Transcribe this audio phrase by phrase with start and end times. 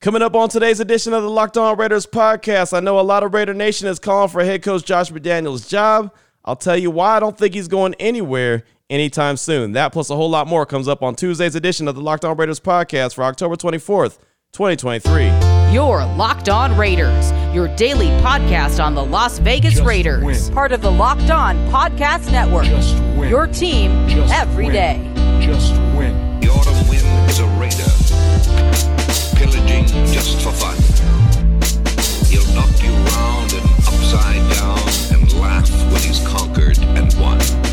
[0.00, 3.22] Coming up on today's edition of the Locked On Raiders podcast, I know a lot
[3.22, 6.10] of Raider Nation is calling for head coach Josh McDaniels' job.
[6.42, 9.72] I'll tell you why I don't think he's going anywhere anytime soon.
[9.72, 12.34] That plus a whole lot more comes up on Tuesday's edition of the Locked On
[12.34, 14.16] Raiders podcast for October 24th,
[14.54, 15.26] 2023.
[15.74, 20.24] Your Locked On Raiders, your daily podcast on the Las Vegas Just Raiders.
[20.24, 20.54] win.
[20.54, 22.64] Part of the Locked On Podcast Network.
[22.64, 23.28] Just win.
[23.28, 24.16] Your team every day.
[24.16, 24.72] Just every win.
[24.72, 25.46] day.
[25.46, 26.40] Just win.
[26.40, 27.76] The autumn wind is a raider,
[29.40, 30.76] pillaging just for fun.
[32.28, 34.78] He'll knock you round and upside down
[35.12, 37.69] and laugh when he's conquered and won.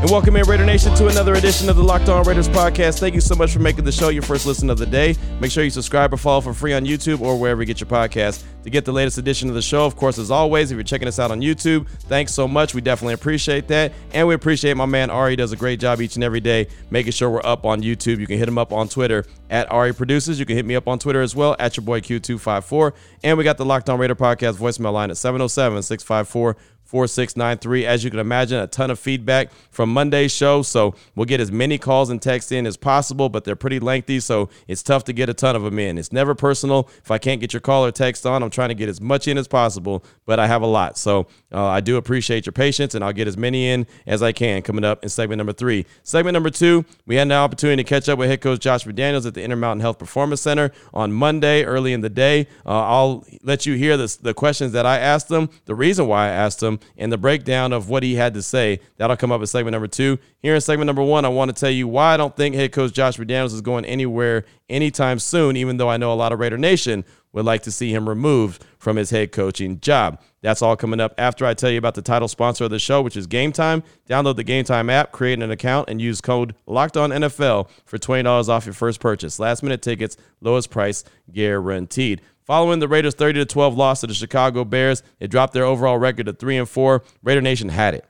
[0.00, 3.00] And welcome in, Raider Nation, to another edition of the Locked On Raiders podcast.
[3.00, 5.14] Thank you so much for making the show your first listen of the day.
[5.40, 7.88] Make sure you subscribe or follow for free on YouTube or wherever you get your
[7.88, 9.84] podcast to get the latest edition of the show.
[9.84, 12.72] Of course, as always, if you're checking us out on YouTube, thanks so much.
[12.72, 13.92] We definitely appreciate that.
[14.14, 17.12] And we appreciate my man Ari does a great job each and every day making
[17.12, 18.20] sure we're up on YouTube.
[18.20, 20.40] You can hit him up on Twitter at Ari Produces.
[20.40, 22.94] You can hit me up on Twitter as well at your boy Q254.
[23.22, 26.56] And we got the Locked On Raider podcast voicemail line at 707 654
[26.90, 27.86] 4693.
[27.86, 30.62] As you can imagine, a ton of feedback from Monday's show.
[30.62, 34.18] So we'll get as many calls and texts in as possible, but they're pretty lengthy.
[34.18, 35.98] So it's tough to get a ton of them in.
[35.98, 36.90] It's never personal.
[36.98, 39.28] If I can't get your call or text on, I'm trying to get as much
[39.28, 40.98] in as possible, but I have a lot.
[40.98, 44.32] So uh, I do appreciate your patience and I'll get as many in as I
[44.32, 45.86] can coming up in segment number three.
[46.02, 49.26] Segment number two, we had an opportunity to catch up with head coach Josh McDaniels
[49.26, 52.48] at the Intermountain Health Performance Center on Monday early in the day.
[52.66, 56.26] Uh, I'll let you hear the, the questions that I asked them, the reason why
[56.26, 56.60] I asked
[56.96, 58.80] and the breakdown of what he had to say.
[58.96, 60.18] That'll come up in segment number two.
[60.38, 62.72] Here in segment number one, I want to tell you why I don't think head
[62.72, 66.38] coach Josh McDaniels is going anywhere anytime soon, even though I know a lot of
[66.38, 70.20] Raider Nation would like to see him removed from his head coaching job.
[70.42, 73.02] That's all coming up after I tell you about the title sponsor of the show,
[73.02, 73.82] which is Game Time.
[74.08, 77.98] Download the Game Time app, create an account, and use code Locked On NFL for
[77.98, 79.38] $20 off your first purchase.
[79.38, 82.22] Last minute tickets, lowest price guaranteed.
[82.44, 86.26] Following the Raiders' 30 12 loss to the Chicago Bears, it dropped their overall record
[86.26, 87.02] to 3 and 4.
[87.22, 88.04] Raider Nation had it.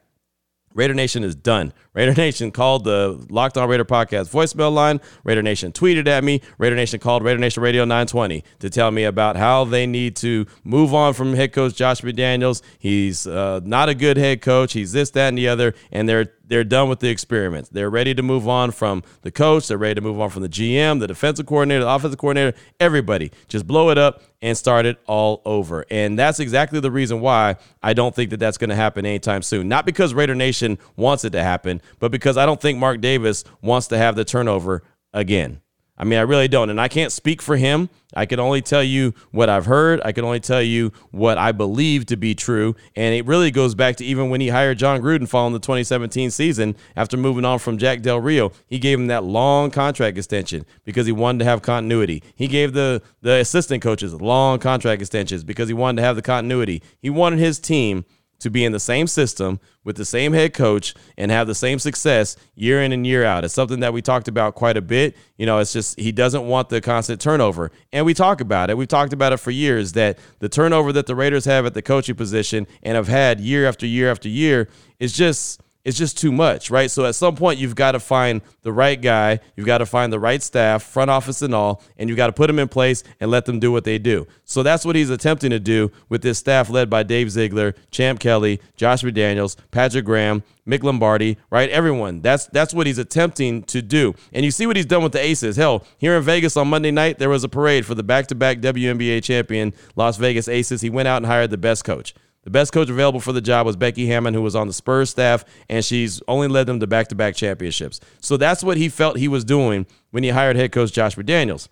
[0.72, 1.72] Raider Nation is done.
[1.94, 5.00] Raider Nation called the Locked On Raider podcast voicemail line.
[5.24, 6.40] Raider Nation tweeted at me.
[6.58, 10.46] Raider Nation called Raider Nation Radio 920 to tell me about how they need to
[10.62, 12.62] move on from head coach Josh McDaniels.
[12.78, 14.72] He's uh, not a good head coach.
[14.72, 17.68] He's this, that, and the other, and they're they're done with the experiments.
[17.68, 19.68] They're ready to move on from the coach.
[19.68, 23.30] They're ready to move on from the GM, the defensive coordinator, the offensive coordinator, everybody.
[23.46, 25.86] Just blow it up and start it all over.
[25.92, 29.42] And that's exactly the reason why I don't think that that's going to happen anytime
[29.42, 29.68] soon.
[29.68, 33.44] Not because Raider Nation wants it to happen, but because I don't think Mark Davis
[33.62, 35.60] wants to have the turnover again.
[36.00, 36.70] I mean, I really don't.
[36.70, 37.90] And I can't speak for him.
[38.14, 40.00] I can only tell you what I've heard.
[40.02, 42.74] I can only tell you what I believe to be true.
[42.96, 46.30] And it really goes back to even when he hired Jon Gruden following the 2017
[46.30, 48.50] season after moving on from Jack Del Rio.
[48.66, 52.22] He gave him that long contract extension because he wanted to have continuity.
[52.34, 56.22] He gave the, the assistant coaches long contract extensions because he wanted to have the
[56.22, 56.82] continuity.
[56.98, 58.06] He wanted his team
[58.40, 61.78] to be in the same system with the same head coach and have the same
[61.78, 63.44] success year in and year out.
[63.44, 65.16] It's something that we talked about quite a bit.
[65.36, 67.70] You know, it's just he doesn't want the constant turnover.
[67.92, 68.76] And we talk about it.
[68.76, 71.82] We've talked about it for years that the turnover that the Raiders have at the
[71.82, 74.68] coaching position and have had year after year after year
[74.98, 76.90] is just it's just too much, right?
[76.90, 80.12] So at some point, you've got to find the right guy, you've got to find
[80.12, 83.02] the right staff, front office and all, and you've got to put them in place
[83.18, 84.26] and let them do what they do.
[84.44, 88.20] So that's what he's attempting to do with this staff led by Dave Ziegler, Champ
[88.20, 91.70] Kelly, Josh McDaniels, Patrick Graham, Mick Lombardi, right?
[91.70, 92.20] Everyone.
[92.20, 94.14] That's that's what he's attempting to do.
[94.32, 95.56] And you see what he's done with the Aces.
[95.56, 99.22] Hell, here in Vegas on Monday night, there was a parade for the back-to-back WNBA
[99.22, 100.82] champion Las Vegas Aces.
[100.82, 102.14] He went out and hired the best coach.
[102.42, 105.10] The best coach available for the job was Becky Hammond, who was on the Spurs
[105.10, 108.00] staff, and she's only led them to back to back championships.
[108.20, 111.68] So that's what he felt he was doing when he hired head coach Josh McDaniels.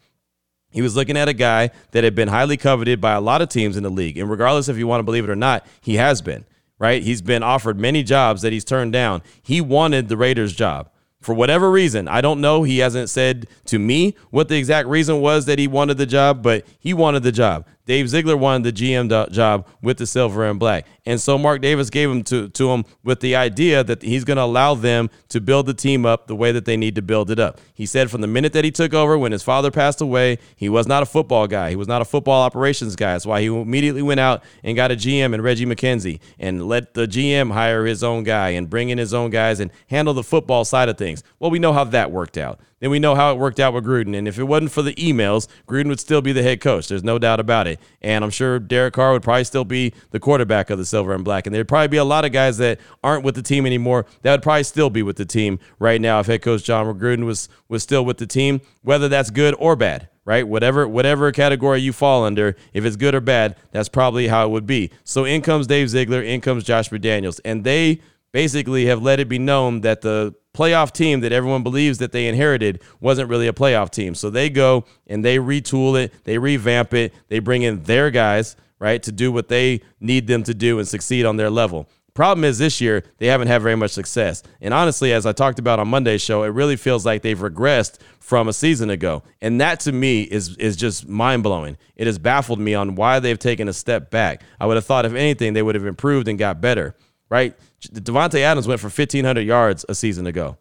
[0.71, 3.49] He was looking at a guy that had been highly coveted by a lot of
[3.49, 4.19] teams in the league.
[4.19, 6.45] And regardless if you want to believe it or not, he has been,
[6.79, 7.03] right?
[7.03, 9.23] He's been offered many jobs that he's turned down.
[9.43, 10.91] He wanted the Raiders job.
[11.21, 12.63] For whatever reason, I don't know.
[12.63, 16.43] He hasn't said to me what the exact reason was that he wanted the job,
[16.43, 17.67] but he wanted the job.
[17.89, 20.87] Dave Ziegler wanted the GM job with the silver and black.
[21.07, 24.37] And so Mark Davis gave him to, to him with the idea that he's going
[24.37, 27.31] to allow them to build the team up the way that they need to build
[27.31, 27.63] it up.
[27.73, 30.69] He said from the minute that he took over, when his father passed away, he
[30.69, 31.71] was not a football guy.
[31.71, 33.13] He was not a football operations guy.
[33.13, 36.93] That's why he immediately went out and got a GM and Reggie McKenzie and let
[36.93, 40.23] the GM hire his own guy and bring in his own guys and handle the
[40.23, 41.25] football side of things.
[41.39, 42.61] Well, we know how that worked out.
[42.81, 44.17] Then we know how it worked out with Gruden.
[44.17, 46.89] And if it wasn't for the emails, Gruden would still be the head coach.
[46.89, 47.81] There's no doubt about it.
[48.01, 51.25] And I'm sure Derek Carr would probably still be the quarterback of the silver and
[51.25, 51.47] black.
[51.47, 54.33] And there'd probably be a lot of guys that aren't with the team anymore that
[54.33, 57.49] would probably still be with the team right now if head coach Jon Gruden was
[57.69, 60.47] was still with the team, whether that's good or bad right?
[60.47, 64.51] Whatever whatever category you fall under, if it's good or bad, that's probably how it
[64.51, 64.91] would be.
[65.03, 69.29] So in comes Dave Ziegler, in comes Josh McDaniels, and they basically have let it
[69.31, 73.53] be known that the playoff team that everyone believes that they inherited wasn't really a
[73.53, 74.15] playoff team.
[74.15, 78.57] So they go and they retool it, they revamp it, they bring in their guys,
[78.81, 81.89] right, to do what they need them to do and succeed on their level.
[82.13, 84.43] Problem is, this year, they haven't had very much success.
[84.61, 87.99] And honestly, as I talked about on Monday's show, it really feels like they've regressed
[88.19, 89.23] from a season ago.
[89.41, 91.77] And that to me is, is just mind blowing.
[91.95, 94.43] It has baffled me on why they've taken a step back.
[94.59, 96.97] I would have thought, if anything, they would have improved and got better,
[97.29, 97.57] right?
[97.81, 100.57] Davante Adams went for 1,500 yards a season ago,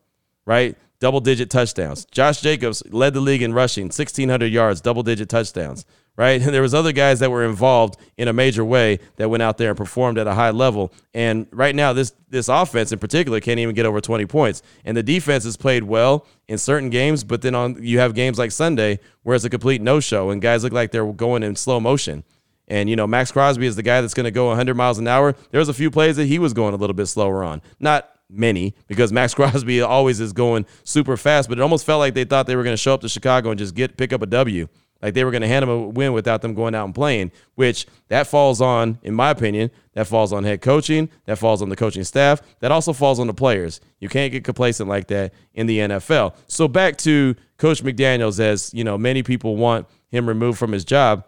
[0.45, 0.77] right?
[0.99, 2.05] Double digit touchdowns.
[2.05, 5.85] Josh Jacobs led the league in rushing, 1,600 yards, double digit touchdowns
[6.17, 6.41] right?
[6.41, 9.57] And there was other guys that were involved in a major way that went out
[9.57, 10.91] there and performed at a high level.
[11.13, 14.61] And right now, this this offense in particular can't even get over 20 points.
[14.83, 18.37] And the defense has played well in certain games, but then on you have games
[18.37, 21.55] like Sunday where it's a complete no show and guys look like they're going in
[21.55, 22.25] slow motion.
[22.67, 25.07] And you know, Maxx Crosby is the guy that's going to go 100 miles an
[25.07, 25.35] hour.
[25.51, 27.61] There was a few plays that he was going a little bit slower on.
[27.79, 32.13] Not many because Maxx Crosby always is going super fast, but it almost felt like
[32.13, 34.21] they thought they were going to show up to Chicago and just get pick up
[34.21, 34.67] a W.
[35.01, 37.31] Like they were going to hand them a win without them going out and playing,
[37.55, 41.69] which that falls on, in my opinion, that falls on head coaching, that falls on
[41.69, 43.79] the coaching staff, that also falls on the players.
[43.99, 46.35] You can't get complacent like that in the NFL.
[46.47, 50.83] So back to Coach McDaniels, as you know, many people want him removed from his
[50.85, 51.25] job.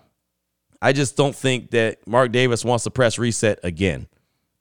[0.81, 4.07] I just don't think that Mark Davis wants to press reset again.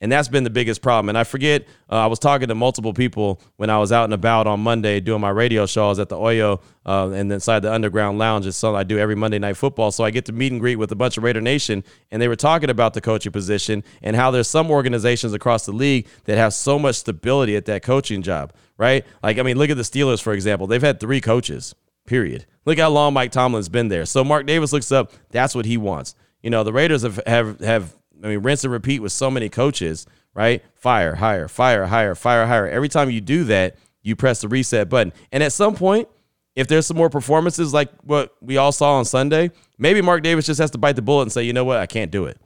[0.01, 1.09] And that's been the biggest problem.
[1.09, 4.13] And I forget, uh, I was talking to multiple people when I was out and
[4.13, 8.17] about on Monday doing my radio shows at the Oyo uh, and inside the Underground
[8.17, 8.45] Lounge.
[8.45, 9.91] It's something I do every Monday Night Football.
[9.91, 11.83] So I get to meet and greet with a bunch of Raider Nation.
[12.11, 15.73] And they were talking about the coaching position and how there's some organizations across the
[15.73, 19.05] league that have so much stability at that coaching job, right?
[19.21, 20.65] Like, I mean, look at the Steelers, for example.
[20.65, 21.75] They've had three coaches,
[22.05, 22.45] period.
[22.69, 24.05] Look how long Mike Tomlin's been there.
[24.05, 26.13] So Mark Davis looks up, that's what he wants.
[26.43, 29.49] You know, the Raiders have, have, have I mean, rinse and repeat with so many
[29.49, 30.05] coaches,
[30.35, 30.63] right?
[30.75, 32.67] Fire, hire, fire, hire, fire, hire.
[32.67, 35.13] Every time you do that, you press the reset button.
[35.31, 36.09] And at some point,
[36.55, 39.49] if there's some more performances like what we all saw on Sunday,
[39.79, 41.87] maybe Mark Davis just has to bite the bullet and say, you know what, I
[41.87, 42.37] can't do it.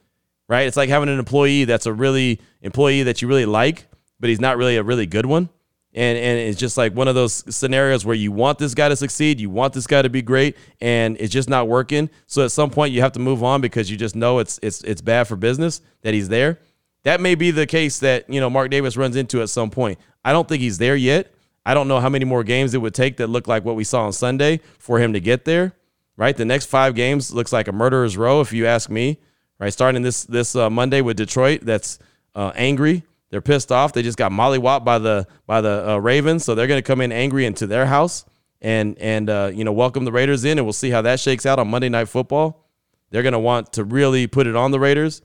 [0.47, 0.67] Right?
[0.67, 3.87] It's like having an employee that's a really employee that you really like,
[4.21, 5.49] but he's not really a really good one.
[5.95, 8.95] And and it's just like one of those scenarios where you want this guy to
[8.95, 12.09] succeed, you want this guy to be great, and it's just not working.
[12.25, 14.83] So at some point you have to move on because you just know it's it's
[14.83, 16.59] it's bad for business that he's there.
[17.03, 19.99] That may be the case that you know Mark Davis runs into at some point.
[20.25, 21.31] I don't think he's there yet.
[21.65, 23.83] I don't know how many more games it would take that look like what we
[23.83, 25.73] saw on Sunday for him to get there.
[26.15, 29.19] Right, the next five games looks like a murderer's row, if you ask me.
[29.59, 31.99] Right, starting this this uh, Monday with Detroit, that's
[32.33, 33.03] uh, angry
[33.33, 33.93] they're pissed off.
[33.93, 37.01] They just got mollywopped by the by the uh, Ravens, so they're going to come
[37.01, 38.25] in angry into their house
[38.61, 41.43] and and uh, you know welcome the Raiders in, and we'll see how that shakes
[41.43, 42.69] out on Monday Night Football.
[43.09, 45.23] They're going to want to really put it on the Raiders.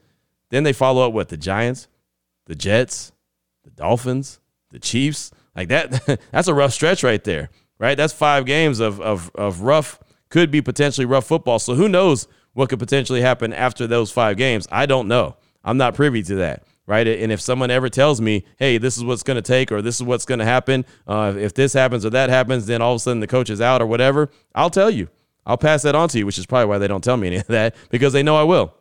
[0.48, 1.86] Then they follow up with the Giants,
[2.46, 3.12] the Jets,
[3.62, 4.40] the Dolphins,
[4.70, 5.30] the Chiefs.
[5.54, 7.98] Like that, that's a rough stretch right there, right?
[7.98, 10.00] That's five games of of of rough,
[10.30, 11.58] could be potentially rough football.
[11.58, 14.66] So who knows what could potentially happen after those five games?
[14.72, 15.36] I don't know.
[15.62, 17.06] I'm not privy to that right?
[17.06, 19.96] And if someone ever tells me, hey, this is what's going to take or this
[19.96, 22.96] is what's going to happen, uh, if this happens or that happens, then all of
[22.96, 25.10] a sudden the coach is out or whatever, I'll tell you.
[25.44, 27.36] I'll pass that on to you, which is probably why they don't tell me any
[27.36, 28.74] of that because they know I will.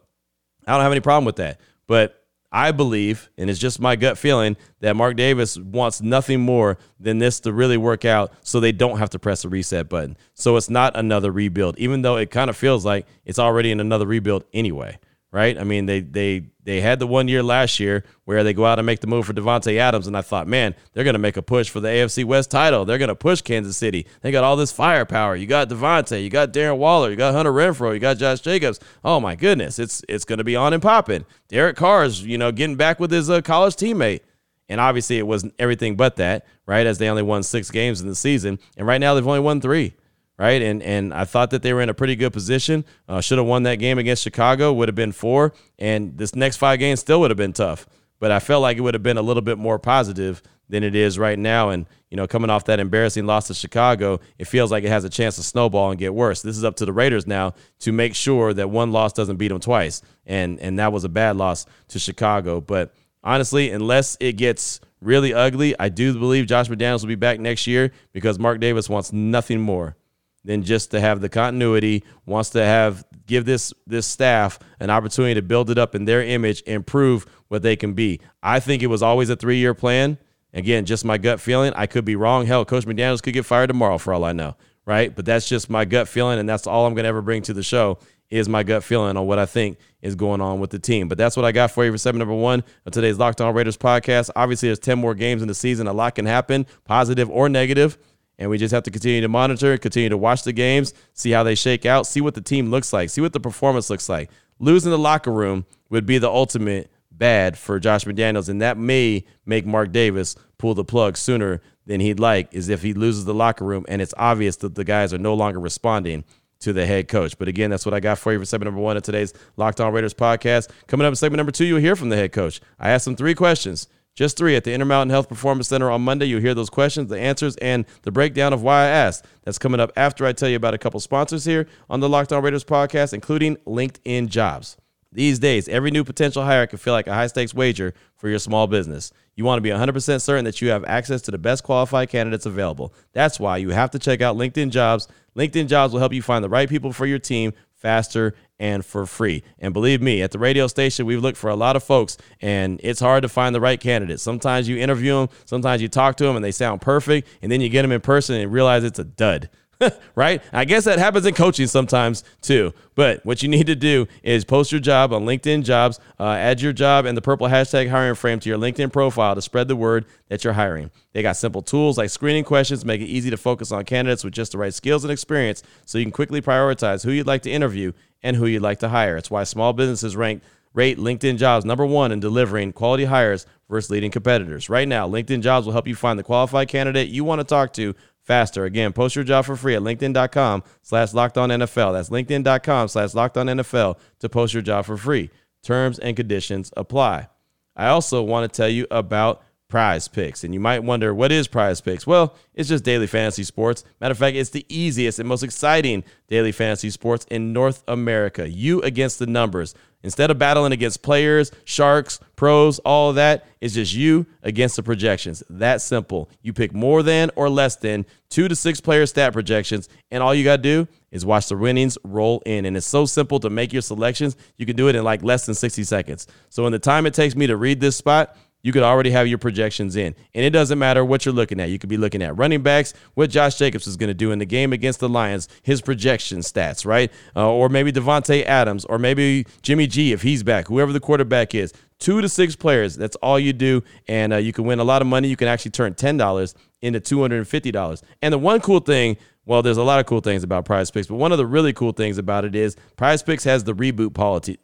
[0.65, 1.59] I don't have any problem with that.
[1.85, 6.77] But I believe, and it's just my gut feeling, that Mark Davis wants nothing more
[7.01, 10.15] than this to really work out so they don't have to press the reset button.
[10.33, 13.81] So it's not another rebuild, even though it kind of feels like it's already in
[13.81, 14.97] another rebuild anyway
[15.31, 15.57] right?
[15.59, 18.77] I mean, they they they had the one year last year where they go out
[18.77, 21.37] and make the move for Davante Adams, and I thought, man, they're going to make
[21.37, 22.83] a push for the AFC West title.
[22.83, 24.05] They're going to push Kansas City.
[24.19, 25.37] They got all this firepower.
[25.37, 28.81] You got Davante, you got Darren Waller, you got Hunter Renfrow, you got Josh Jacobs.
[29.01, 31.23] Oh my goodness, it's it's going to be on and popping.
[31.47, 34.19] Derek Carr's, you know, getting back with his uh, college teammate.
[34.67, 36.85] And obviously, it wasn't everything but that, right?
[36.85, 39.61] As they only won six games in the season, and right now they've only won
[39.61, 39.95] three
[40.37, 40.61] right?
[40.61, 42.85] And and I thought that they were in a pretty good position.
[43.07, 44.73] Uh, should have won that game against Chicago.
[44.73, 47.87] Would have been four, and this next five games still would have been tough.
[48.19, 50.95] But I felt like it would have been a little bit more positive than it
[50.95, 51.69] is right now.
[51.69, 55.03] And you know, coming off that embarrassing loss to Chicago, it feels like it has
[55.03, 56.41] a chance to snowball and get worse.
[56.41, 59.49] This is up to the Raiders now to make sure that one loss doesn't beat
[59.49, 60.01] them twice.
[60.25, 62.61] And and that was a bad loss to Chicago.
[62.61, 67.39] But honestly, unless it gets really ugly, I do believe Josh McDaniels will be back
[67.39, 69.95] next year because Mark Davis wants nothing more
[70.43, 75.33] than just to have the continuity, wants to have give this this staff an opportunity
[75.35, 78.19] to build it up in their image and prove what they can be.
[78.41, 80.17] I think it was always a three year plan.
[80.53, 81.73] Again, just my gut feeling.
[81.75, 82.45] I could be wrong.
[82.45, 84.55] Hell, Coach McDaniels could get fired tomorrow for all I know.
[84.85, 85.13] right?
[85.13, 87.61] But that's just my gut feeling, and that's all I'm to ever bring to the
[87.61, 91.07] show is my gut feeling on what I think is going on with the team.
[91.07, 93.53] But that's what I got for you for segment number one of today's Locked On
[93.53, 94.29] Raiders podcast.
[94.35, 95.87] Obviously, there's 10 more games in the season.
[95.87, 97.97] A lot can happen, positive or negative.
[98.39, 101.43] And we just have to continue to monitor, continue to watch the games, see how
[101.43, 104.29] they shake out, see what the team looks like, see what the performance looks like.
[104.59, 109.25] Losing the locker room would be the ultimate bad for Josh McDaniels, and that may
[109.45, 113.33] make Mark Davis pull the plug sooner than he'd like, is if he loses the
[113.33, 116.23] locker room and it's obvious that the guys are no longer responding
[116.59, 117.37] to the head coach.
[117.37, 119.79] But again, that's what I got for you for segment number one of today's Locked
[119.79, 120.69] On Raiders podcast.
[120.87, 122.59] Coming up in segment number two, you'll hear from the head coach.
[122.79, 126.25] I asked him three questions, just three, at the Intermountain Health Performance Center on Monday.
[126.25, 129.25] You'll hear those questions, the answers, and the breakdown of why I asked.
[129.43, 132.33] That's coming up after I tell you about a couple sponsors here on the Locked
[132.33, 134.75] On Raiders podcast, including LinkedIn Jobs.
[135.11, 138.39] These days, every new potential hire can feel like a high stakes wager for your
[138.39, 139.11] small business.
[139.35, 142.47] You want to be 100% certain that you have access to the best qualified candidates
[142.47, 142.95] available.
[143.13, 145.07] That's why you have to check out LinkedIn Jobs.
[145.35, 147.53] LinkedIn Jobs will help you find the right people for your team
[147.87, 149.43] faster and for free.
[149.59, 152.81] And believe me, at the radio station, we've looked for a lot of folks, and
[152.83, 154.21] it's hard to find the right candidates.
[154.21, 157.61] Sometimes you interview them, sometimes you talk to them, and they sound perfect, and then
[157.61, 159.49] you get them in person and realize it's a dud.
[160.15, 160.41] right?
[160.51, 162.73] I guess that happens in coaching sometimes too.
[162.95, 166.61] But what you need to do is post your job on LinkedIn Jobs, uh, add
[166.61, 169.75] your job and the purple hashtag hiring frame to your LinkedIn profile to spread the
[169.75, 170.91] word that you're hiring.
[171.13, 174.33] They got simple tools like screening questions, make it easy to focus on candidates with
[174.33, 177.51] just the right skills and experience so you can quickly prioritize who you'd like to
[177.51, 177.91] interview
[178.23, 179.17] and who you'd like to hire.
[179.17, 180.41] It's why small businesses rank
[180.73, 184.69] rate LinkedIn Jobs number one in delivering quality hires versus leading competitors.
[184.69, 187.73] Right now, LinkedIn Jobs will help you find the qualified candidate you want to talk
[187.73, 187.95] to
[188.27, 188.65] faster.
[188.65, 191.93] Again, post your job for free at LinkedIn.com slash locked on NFL.
[191.93, 195.31] That's LinkedIn.com slash locked on NFL to post your job for free.
[195.63, 197.29] Terms and conditions apply.
[197.75, 200.43] I also want to tell you about prize picks.
[200.43, 202.07] And you might wonder, what is prize picks?
[202.07, 203.83] Well, it's just daily fantasy sports.
[203.99, 208.49] Matter of fact, it's the easiest and most exciting daily fantasy sports in North America.
[208.49, 209.75] You against the numbers.
[210.03, 215.41] Instead of battling against players, sharks, pros, all that, it's just you against the projections.
[215.49, 216.29] That simple.
[216.41, 220.35] You pick more than or less than two to six player stat projections, and all
[220.35, 222.65] you got to do is watch the winnings roll in.
[222.65, 224.37] And it's so simple to make your selections.
[224.57, 226.27] You can do it in like less than 60 seconds.
[226.49, 229.27] So, in the time it takes me to read this spot, you could already have
[229.29, 230.13] your projections in.
[230.33, 231.69] And it doesn't matter what you're looking at.
[231.69, 234.39] You could be looking at running backs, what Josh Jacobs is going to do in
[234.39, 237.09] the game against the Lions, his projection stats, right?
[237.33, 241.55] Uh, or maybe Davante Adams, or maybe Jimmy G if he's back, whoever the quarterback
[241.55, 241.71] is.
[241.97, 242.97] Two to six players.
[242.97, 243.85] That's all you do.
[244.09, 245.29] And uh, you can win a lot of money.
[245.29, 248.01] You can actually turn $10 into $250.
[248.21, 249.15] And the one cool thing
[249.47, 251.71] well, there's a lot of cool things about Prize Picks, but one of the really
[251.71, 254.13] cool things about it is Prize Picks has the reboot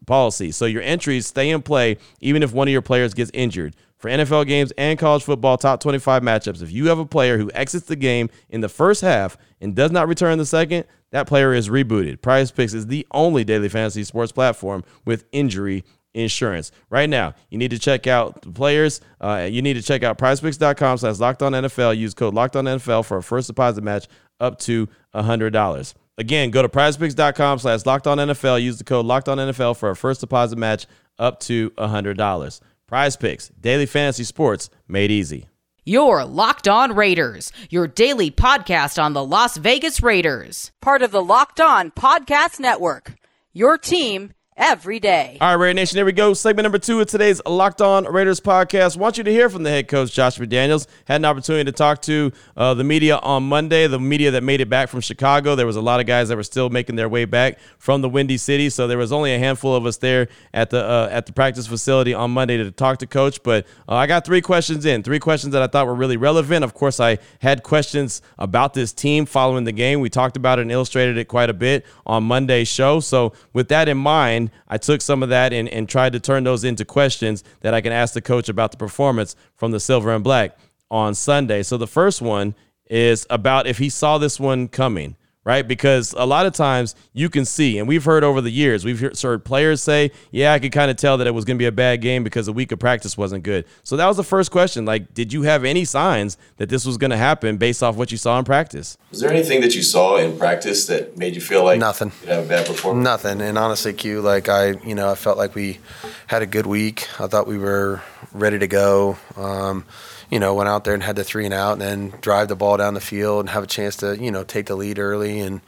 [0.06, 0.52] policy.
[0.52, 3.78] So your entries stay in play even if one of your players gets injured.
[4.04, 7.50] For NFL games and college football top 25 matchups, if you have a player who
[7.54, 11.54] exits the game in the first half and does not return the second, that player
[11.54, 12.22] is rebooted.
[12.22, 16.70] Prize Picks is the only daily fantasy sports platform with injury insurance.
[16.90, 19.00] Right now, you need to check out the players.
[19.22, 21.98] Uh, you need to check out prizepicks.com slash locked on NFL.
[21.98, 24.10] Use code locked on NFL for a first deposit match
[24.42, 25.94] up to $100.
[26.18, 28.62] Again, go to prizepicks.com slash locked on NFL.
[28.62, 32.60] Use the code locked on NFL for a first deposit match up to $100.
[32.94, 35.50] Prize Picks, daily fantasy sports made easy.
[35.84, 40.72] Your Locked On Raiders, your daily podcast on the Las Vegas Raiders.
[40.80, 43.16] Part of the Locked On Podcast Network.
[43.52, 45.38] Your team every day.
[45.42, 46.34] All right, Raider Nation, here we go.
[46.34, 48.98] Segment number two of today's Locked On Raiders podcast.
[48.98, 50.88] want you to hear from the head coach, Josh McDaniels.
[51.06, 54.62] Had an opportunity to talk to uh, the media on Monday, the media that made
[54.62, 55.56] it back from Chicago.
[55.56, 58.10] There was a lot of guys that were still making their way back from the
[58.10, 61.26] Windy City, so there was only a handful of us there at the uh, at
[61.26, 63.42] the practice facility on Monday to talk to Coach.
[63.44, 66.64] But uh, I got three questions in, three questions that I thought were really relevant.
[66.64, 70.00] Of course, I had questions about this team following the game.
[70.00, 73.00] We talked about it and illustrated it quite a bit on Monday's show.
[73.00, 76.44] So with that in mind, I took some of that and, and tried to turn
[76.44, 80.14] those into questions that I can ask the coach about the performance from the silver
[80.14, 80.58] and black
[80.90, 81.64] on Sunday.
[81.64, 82.56] So the first one
[82.90, 85.68] is about if he saw this one coming right?
[85.68, 89.00] Because a lot of times you can see, and we've heard over the years, we've
[89.00, 91.66] heard players say, yeah, I could kind of tell that it was going to be
[91.68, 93.66] a bad game because the week of practice wasn't good.
[93.84, 94.86] So that was the first question.
[94.86, 98.12] Like, did you have any signs that this was going to happen based off what
[98.12, 98.98] you saw in practice?
[99.12, 102.12] Was there anything that you saw in practice that made you feel like nothing?
[102.24, 103.04] You have a bad performance.
[103.04, 103.42] Nothing.
[103.42, 105.80] And honestly, Q, like I, you know, I felt like we
[106.28, 107.08] had a good week.
[107.20, 108.02] I thought we were
[108.34, 109.18] ready to go.
[109.36, 109.86] Um,
[110.34, 112.56] you know, went out there and had the three and out, and then drive the
[112.56, 115.40] ball down the field and have a chance to, you know, take the lead early.
[115.40, 115.62] And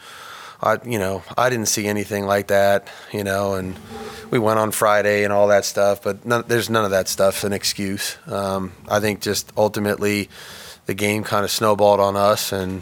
[0.59, 3.53] I, you know, I didn't see anything like that, you know.
[3.53, 3.75] And
[4.31, 7.43] we went on Friday and all that stuff, but none, there's none of that stuff
[7.43, 8.17] an excuse.
[8.25, 10.31] Um, I think just ultimately,
[10.87, 12.81] the game kind of snowballed on us, and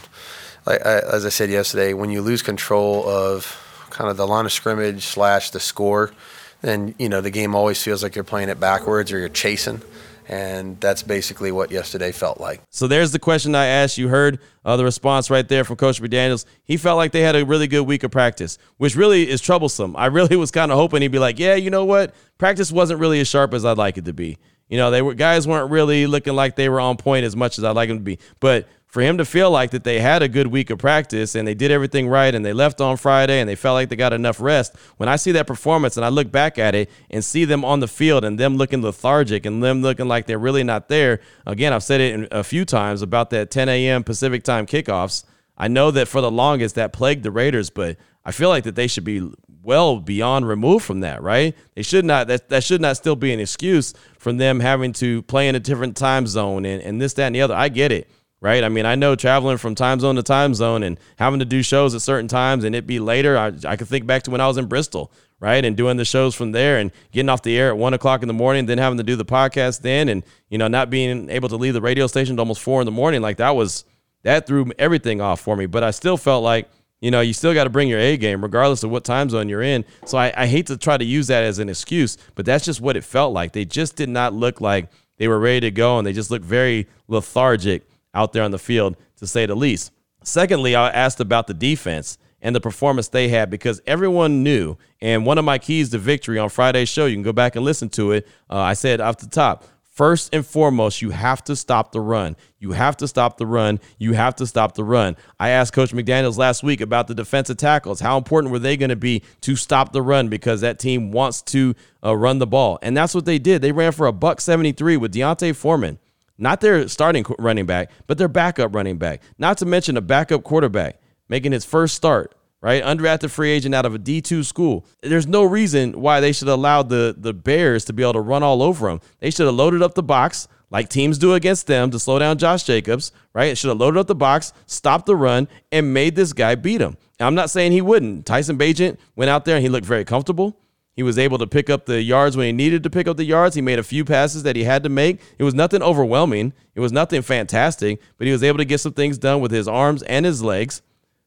[0.65, 4.53] I, as I said yesterday, when you lose control of kind of the line of
[4.53, 6.13] scrimmage slash the score,
[6.61, 9.81] then you know the game always feels like you're playing it backwards or you're chasing.
[10.27, 12.61] And that's basically what yesterday felt like.
[12.69, 13.97] So there's the question I asked.
[13.97, 16.45] You heard uh, the response right there from Coach McDaniels.
[16.63, 19.95] He felt like they had a really good week of practice, which really is troublesome.
[19.95, 22.13] I really was kind of hoping he'd be like, yeah, you know what?
[22.37, 24.37] Practice wasn't really as sharp as I'd like it to be.
[24.69, 27.57] You know, they were guys weren't really looking like they were on point as much
[27.57, 28.17] as I'd like them to be.
[28.39, 31.47] But for him to feel like that they had a good week of practice and
[31.47, 34.13] they did everything right and they left on Friday and they felt like they got
[34.13, 34.75] enough rest.
[34.97, 37.79] When I see that performance and I look back at it and see them on
[37.79, 41.73] the field and them looking lethargic and them looking like they're really not there, again,
[41.73, 44.03] I've said it a few times about that 10 a.m.
[44.03, 45.23] Pacific time kickoffs.
[45.57, 48.75] I know that for the longest that plagued the Raiders, but I feel like that
[48.75, 49.27] they should be
[49.63, 51.57] well beyond removed from that, right?
[51.73, 55.23] They should not that that should not still be an excuse from them having to
[55.23, 57.55] play in a different time zone and, and this, that, and the other.
[57.55, 58.07] I get it
[58.43, 58.65] right?
[58.65, 61.63] I mean, I know traveling from time zone to time zone and having to do
[61.63, 63.37] shows at certain times and it be later.
[63.37, 65.63] I, I can think back to when I was in Bristol, right?
[65.63, 68.27] And doing the shows from there and getting off the air at one o'clock in
[68.27, 71.47] the morning, then having to do the podcast then and, you know, not being able
[71.47, 73.21] to leave the radio station to almost four in the morning.
[73.21, 73.85] Like that was,
[74.23, 75.65] that threw everything off for me.
[75.65, 76.69] But I still felt like,
[76.99, 79.47] you know, you still got to bring your A game regardless of what time zone
[79.47, 79.85] you're in.
[80.05, 82.81] So I, I hate to try to use that as an excuse, but that's just
[82.81, 83.53] what it felt like.
[83.53, 86.43] They just did not look like they were ready to go and they just looked
[86.45, 87.83] very lethargic
[88.13, 89.91] out there on the field, to say the least.
[90.23, 94.77] Secondly, I asked about the defense and the performance they had because everyone knew.
[95.01, 97.65] And one of my keys to victory on Friday's show, you can go back and
[97.65, 98.27] listen to it.
[98.49, 102.35] Uh, I said off the top, first and foremost, you have to stop the run.
[102.59, 103.79] You have to stop the run.
[103.97, 105.15] You have to stop the run.
[105.39, 108.01] I asked Coach McDaniels last week about the defensive tackles.
[108.01, 111.41] How important were they going to be to stop the run because that team wants
[111.43, 112.77] to uh, run the ball?
[112.81, 113.61] And that's what they did.
[113.61, 115.99] They ran for a buck 73 with D'Onta Foreman
[116.37, 119.21] not their starting running back, but their backup running back.
[119.37, 120.99] Not to mention a backup quarterback
[121.29, 122.83] making his first start, right?
[122.83, 124.85] Undrafted free agent out of a D2 school.
[125.01, 128.43] There's no reason why they should allow the, the Bears to be able to run
[128.43, 128.99] all over them.
[129.19, 132.39] They should have loaded up the box like teams do against them to slow down
[132.39, 133.49] Josh Jacobs, right?
[133.49, 136.81] It should have loaded up the box, stopped the run, and made this guy beat
[136.81, 136.97] him.
[137.19, 138.25] I'm not saying he wouldn't.
[138.25, 140.57] Tyson Bagent went out there and he looked very comfortable.
[140.95, 143.25] He was able to pick up the yards when he needed to pick up the
[143.25, 143.55] yards.
[143.55, 145.19] He made a few passes that he had to make.
[145.39, 146.53] It was nothing overwhelming.
[146.75, 149.67] It was nothing fantastic, but he was able to get some things done with his
[149.67, 150.81] arms and his legs.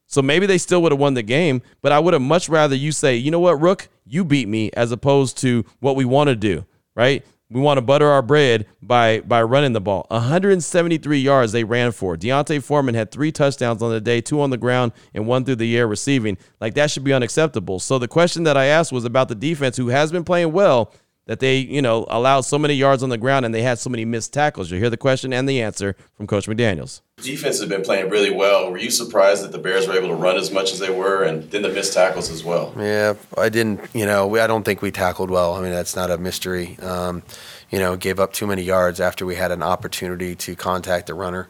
[0.05, 2.75] So maybe they still would have won the game, but I would have much rather
[2.75, 6.29] you say, you know what, Rook, you beat me, as opposed to what we want
[6.29, 7.25] to do, right?
[7.49, 10.05] We want to butter our bread by by running the ball.
[10.09, 12.17] 173 yards they ran for.
[12.17, 15.55] D'Onta Foreman had three touchdowns on the day, two on the ground and one through
[15.55, 16.37] the air receiving.
[16.59, 17.79] Like that should be unacceptable.
[17.79, 20.91] So the question that I asked was about the defense, who has been playing well,
[21.27, 23.89] that they you know allowed so many yards on the ground and they had so
[23.89, 24.71] many missed tackles.
[24.71, 27.01] You'll hear the question and the answer from Coach McDaniel's.
[27.17, 28.71] Defense has been playing really well.
[28.71, 31.23] Were you surprised that the Bears were able to run as much as they were,
[31.23, 32.73] and then the missed tackles as well?
[32.77, 33.81] Yeah, I didn't.
[33.93, 35.53] You know, I don't think we tackled well.
[35.53, 36.77] I mean, that's not a mystery.
[36.79, 37.23] Um,
[37.69, 41.13] you know, gave up too many yards after we had an opportunity to contact the
[41.13, 41.49] runner.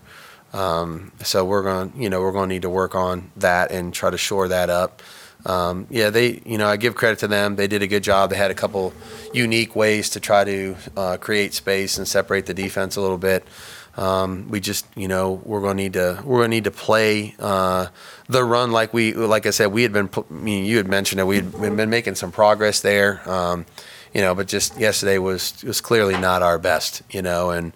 [0.53, 3.93] Um, so we're going, you know, we're going to need to work on that and
[3.93, 5.01] try to shore that up.
[5.47, 7.55] Um, yeah, they, you know, I give credit to them.
[7.55, 8.29] They did a good job.
[8.29, 8.93] They had a couple
[9.33, 13.47] unique ways to try to uh, create space and separate the defense a little bit.
[13.95, 16.71] Um, we just, you know, we're going to need to we're going to need to
[16.71, 17.87] play uh,
[18.27, 20.09] the run like we, like I said, we had been.
[20.15, 23.65] I mean, you had mentioned that We had been making some progress there, um,
[24.13, 27.73] you know, but just yesterday was was clearly not our best, you know, and.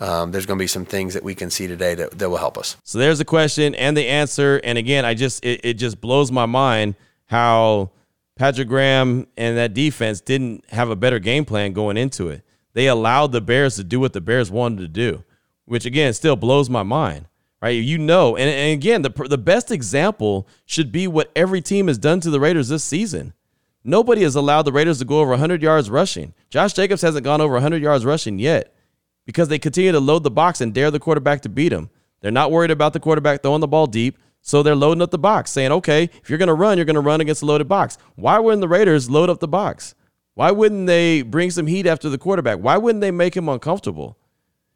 [0.00, 2.36] Um, there's going to be some things that we can see today that, that will
[2.36, 2.76] help us.
[2.82, 4.60] So there's the question and the answer.
[4.64, 7.90] And again, I just it, it just blows my mind how
[8.36, 12.42] Patrick Graham and that defense didn't have a better game plan going into it.
[12.72, 15.24] They allowed the Bears to do what the Bears wanted to do
[15.64, 17.26] which again still blows my mind.
[17.62, 21.88] Right, you know, and, and again, the the best example should be what every team
[21.88, 23.32] has done to the Raiders this season.
[23.82, 26.34] Nobody has allowed the Raiders to go over 100 yards rushing.
[26.50, 28.74] Josh Jacobs hasn't gone over 100 yards rushing yet
[29.24, 31.88] because they continue to load the box and dare the quarterback to beat him.
[32.20, 35.18] They're not worried about the quarterback throwing the ball deep, so they're loading up the
[35.18, 37.66] box, saying, okay, if you're going to run, you're going to run against a loaded
[37.66, 37.96] box.
[38.14, 39.94] Why wouldn't the Raiders load up the box?
[40.34, 42.58] Why wouldn't they bring some heat after the quarterback?
[42.58, 44.18] Why wouldn't they make him uncomfortable?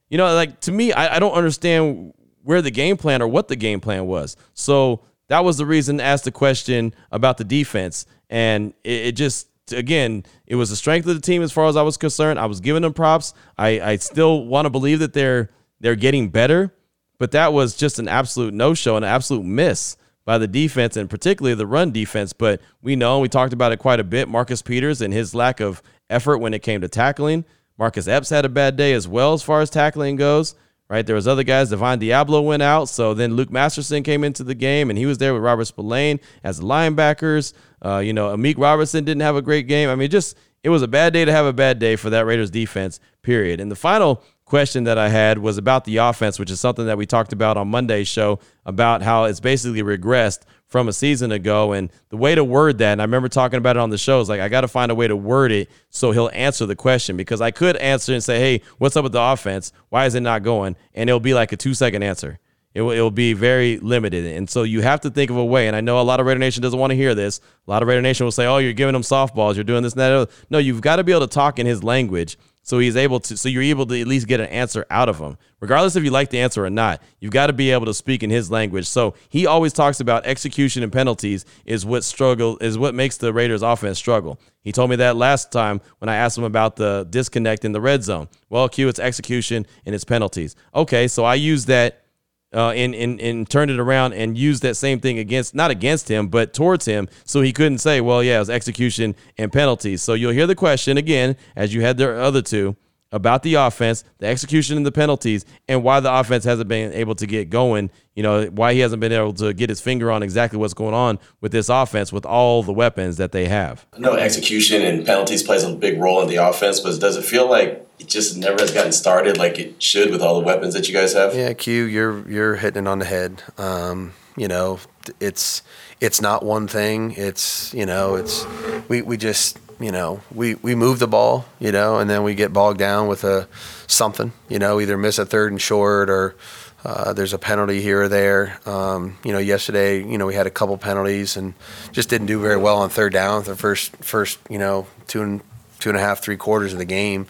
[0.08, 3.48] You know, like to me, I, I don't understand where the game plan or what
[3.48, 4.36] the game plan was.
[4.54, 8.06] So that was the reason to ask the question about the defense.
[8.30, 11.76] And it, it, just, again, it was the strength of the team as far as
[11.76, 12.38] I was concerned.
[12.38, 13.34] I was giving them props.
[13.58, 15.50] I, I still want to believe that they're
[15.80, 16.74] they're getting better,
[17.18, 21.08] but that was just an absolute no show, an absolute miss by the defense and
[21.08, 22.32] particularly the run defense.
[22.32, 25.60] But we know, we talked about it quite a bit, Marcus Peters and his lack
[25.60, 27.44] of effort when it came to tackling.
[27.78, 30.54] Marcus Epps had a bad day as well as far as tackling goes,
[30.88, 31.06] right?
[31.06, 31.70] There was other guys.
[31.70, 35.18] Divine Deablo went out, so then Luke Masterson came into the game, and he was
[35.18, 37.52] there with Robert Spillane as the linebackers.
[37.84, 39.88] Uh, you know, Amik Robertson didn't have a great game.
[39.88, 42.26] I mean, just it was a bad day to have a bad day for that
[42.26, 42.98] Raiders defense.
[43.22, 43.60] Period.
[43.60, 46.98] And the final question that I had was about the offense, which is something that
[46.98, 51.72] we talked about on Monday's show about how it's basically regressed from a season ago.
[51.72, 54.20] And the way to word that, and I remember talking about it on the show,
[54.20, 56.76] is like, I got to find a way to word it so he'll answer the
[56.76, 59.72] question because I could answer and say, hey, what's up with the offense?
[59.90, 60.76] Why is it not going?
[60.94, 62.38] And it'll be like a two second answer.
[62.74, 64.24] It will, it will be very limited.
[64.24, 65.66] And so you have to think of a way.
[65.66, 67.40] And I know a lot of Raider Nation doesn't want to hear this.
[67.66, 69.56] A lot of Raider Nation will say, oh, you're giving him softballs.
[69.56, 70.30] You're doing this and that.
[70.48, 73.36] No, you've got to be able to talk in his language so he's able to
[73.36, 75.36] so you're able to at least get an answer out of him.
[75.60, 78.22] Regardless if you like the answer or not you've got to be able to speak
[78.22, 78.86] in his language.
[78.86, 83.32] So he always talks about execution and penalties is what struggle is what makes the
[83.32, 84.40] raiders offense struggle.
[84.60, 87.80] He told me that last time when i asked him about the disconnect in the
[87.80, 88.28] red zone.
[88.50, 90.56] Well q it's execution and it's penalties.
[90.74, 92.04] Okay so i use that
[92.52, 96.08] uh, and, and, and turned it around and used that same thing against, not against
[96.08, 97.08] him, but towards him.
[97.24, 100.02] So he couldn't say, well, yeah, it was execution and penalties.
[100.02, 102.76] So you'll hear the question again, as you had the other two,
[103.12, 107.14] about the offense, the execution and the penalties, and why the offense hasn't been able
[107.16, 107.90] to get going.
[108.14, 110.94] You know, why he hasn't been able to get his finger on exactly what's going
[110.94, 113.86] on with this offense with all the weapons that they have.
[113.92, 117.24] I know execution and penalties plays a big role in the offense, but does it
[117.24, 120.74] feel like it just never has gotten started like it should with all the weapons
[120.74, 121.34] that you guys have.
[121.34, 123.42] Yeah, Q, you're you're hitting it on the head.
[123.56, 124.78] Um, you know,
[125.20, 125.62] it's
[126.00, 127.12] it's not one thing.
[127.12, 128.46] It's you know, it's
[128.88, 132.34] we we just you know we we move the ball, you know, and then we
[132.34, 133.48] get bogged down with a
[133.86, 136.36] something, you know, either miss a third and short or.
[136.84, 138.56] Uh, there's a penalty here or there.
[138.64, 141.54] Um, you know, yesterday, you know, we had a couple penalties and
[141.90, 143.42] just didn't do very well on third down.
[143.42, 145.42] The first, first, you know, two and
[145.80, 147.26] two and a half, three quarters of the game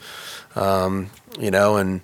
[0.58, 2.00] um, you know, and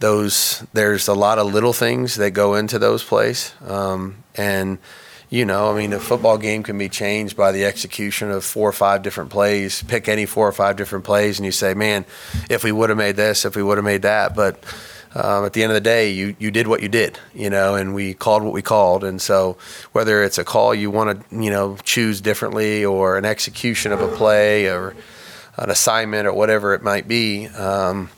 [0.00, 4.78] those there's a lot of little things that go into those plays, um, and
[5.28, 8.68] you know, I mean, a football game can be changed by the execution of four
[8.68, 9.82] or five different plays.
[9.82, 12.04] Pick any four or five different plays, and you say, "Man,
[12.48, 14.62] if we would have made this, if we would have made that," but
[15.14, 17.74] um, at the end of the day, you you did what you did, you know,
[17.74, 19.02] and we called what we called.
[19.02, 19.56] And so,
[19.92, 24.00] whether it's a call you want to, you know, choose differently, or an execution of
[24.00, 24.94] a play, or
[25.56, 27.46] an assignment or whatever it might be.
[27.48, 28.10] Um,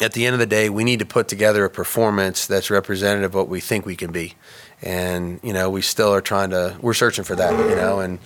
[0.00, 3.30] at the end of the day, we need to put together a performance that's representative
[3.30, 4.34] of what we think we can be.
[4.84, 8.18] And, you know, we still are trying to, we're searching for that, you know, and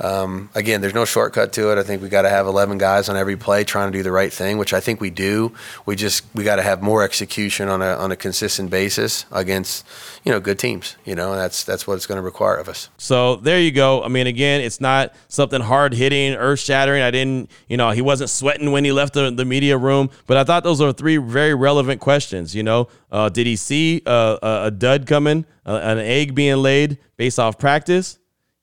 [0.00, 1.78] um, again, there's no shortcut to it.
[1.78, 4.12] I think we got to have 11 guys on every play trying to do the
[4.12, 5.52] right thing, which I think we do.
[5.86, 9.86] We just we got to have more execution on a on a consistent basis against
[10.24, 10.96] you know good teams.
[11.04, 12.88] You know, that's that's what it's going to require of us.
[12.96, 14.02] So there you go.
[14.02, 17.02] I mean, again, it's not something hard hitting, earth shattering.
[17.02, 20.10] I didn't, you know, he wasn't sweating when he left the, the media room.
[20.26, 22.54] But I thought those are three very relevant questions.
[22.54, 26.58] You know, uh, did he see uh, a, a dud coming, uh, an egg being
[26.58, 28.18] laid based off practice?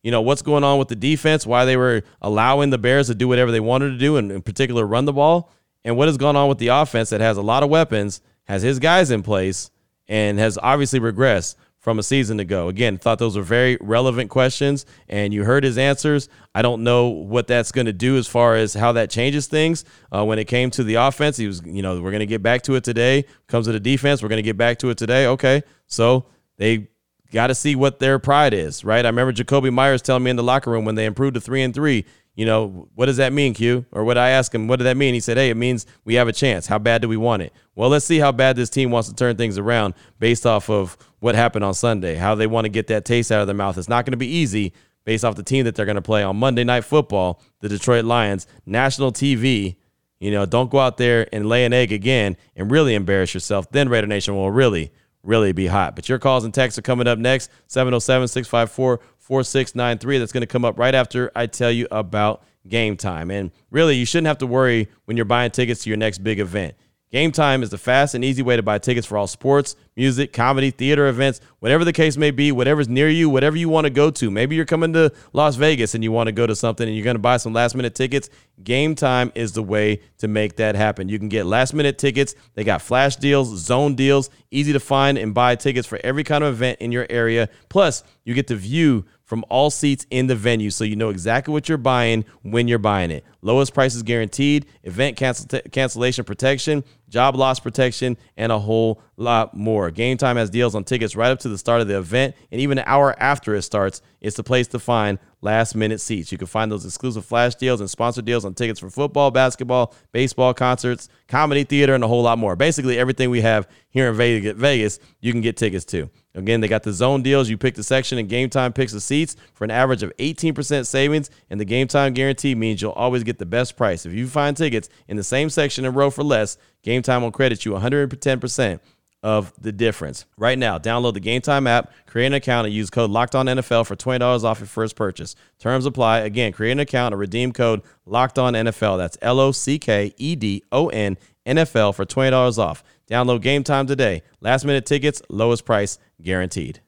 [0.06, 3.16] You know, what's going on with the defense, why they were allowing the Bears to
[3.16, 5.52] do whatever they wanted to do, and in particular, run the ball,
[5.84, 8.62] and what has gone on with the offense that has a lot of weapons, has
[8.62, 9.72] his guys in place,
[10.08, 12.68] and has obviously regressed from a season ago.
[12.68, 16.30] Again, thought those were very relevant questions, and you heard his answers.
[16.54, 19.86] I don't know what that's going to do as far as how that changes things.
[20.16, 22.44] Uh, when it came to the offense, he was, you know, we're going to get
[22.44, 23.26] back to it today.
[23.48, 25.26] Comes to the defense, we're going to get back to it today.
[25.26, 26.90] Okay, so they
[27.36, 29.06] got to see what their pride is, right?
[29.06, 31.62] I remember Jakobi Meyers telling me in the locker room when they improved to three
[31.62, 33.86] and three, you know, what does that mean, Q?
[33.92, 35.14] Or what I asked him, what did that mean?
[35.14, 36.66] He said, hey, it means we have a chance.
[36.66, 37.54] How bad do we want it?
[37.76, 40.98] Well, let's see how bad this team wants to turn things around based off of
[41.20, 43.78] what happened on Sunday, how they want to get that taste out of their mouth.
[43.78, 46.24] It's not going to be easy based off the team that they're going to play
[46.24, 49.76] on Monday Night Football, the Detroit Lions, national TV.
[50.20, 53.70] You know, don't go out there and lay an egg again and really embarrass yourself.
[53.72, 54.92] Then Raider Nation will really
[55.26, 55.96] really be hot.
[55.96, 60.18] But your calls and texts are coming up next 707 654 4693.
[60.20, 63.32] That's going to come up right after I tell you about game time.
[63.32, 66.40] And really, you shouldn't have to worry when you're buying tickets to your next big
[66.40, 66.76] event.
[67.12, 70.34] Game Time is the fast and easy way to buy tickets for all sports, music,
[70.34, 73.92] comedy, theater events, whatever the case may be, whatever's near you, whatever you want to
[73.92, 74.32] go to.
[74.32, 77.06] Maybe you're coming to Las Vegas and you want to go to something and you're
[77.06, 78.30] going to buy some last minute tickets.
[78.64, 81.08] Game Time is the way to make that happen.
[81.08, 82.34] You can get last minute tickets.
[82.56, 86.44] They got flash deals, zone deals, easy to find and buy tickets for every kind
[86.44, 87.50] of event in your area.
[87.70, 91.52] Plus, you get to view from all seats in the venue so you know exactly
[91.52, 93.26] what you're buying when you're buying it.
[93.42, 96.84] Lowest prices guaranteed, event cancel- cancellation protection,
[97.16, 99.90] job loss protection, and a whole lot more.
[99.90, 102.60] Game Time has deals on tickets right up to the start of the event, and
[102.60, 104.02] even an hour after it starts.
[104.20, 106.30] It's the place to find last minute seats.
[106.34, 109.94] You can find those exclusive flash deals and sponsor deals on tickets for football, basketball,
[110.12, 112.58] baseball, concerts, comedy, theater, and a whole lot more.
[112.58, 114.16] Basically, everything we have here in
[114.58, 116.10] Vegas, you can get tickets to.
[116.34, 117.50] Again, they got the zone deals.
[117.50, 120.86] You pick the section, and Game Time picks the seats for an average of 18%
[120.86, 121.30] savings.
[121.50, 124.06] And the Game Time guarantee means you'll always get the best price.
[124.06, 127.32] If you find tickets in the same section and row for less, Game Time will
[127.32, 128.80] credit you 110%
[129.24, 130.26] of the difference.
[130.38, 133.48] Right now, download the Game Time app, create an account, and use code Locked On
[133.48, 135.36] NFL for twenty dollars off your first purchase.
[135.58, 136.20] Terms apply.
[136.20, 139.00] Again, create an account and redeem code Locked On NFL.
[139.00, 142.84] That's L O C K E D O N NFL for twenty dollars off.
[143.10, 144.22] Download Game Time today.
[144.42, 146.82] Last minute tickets, lowest price guaranteed.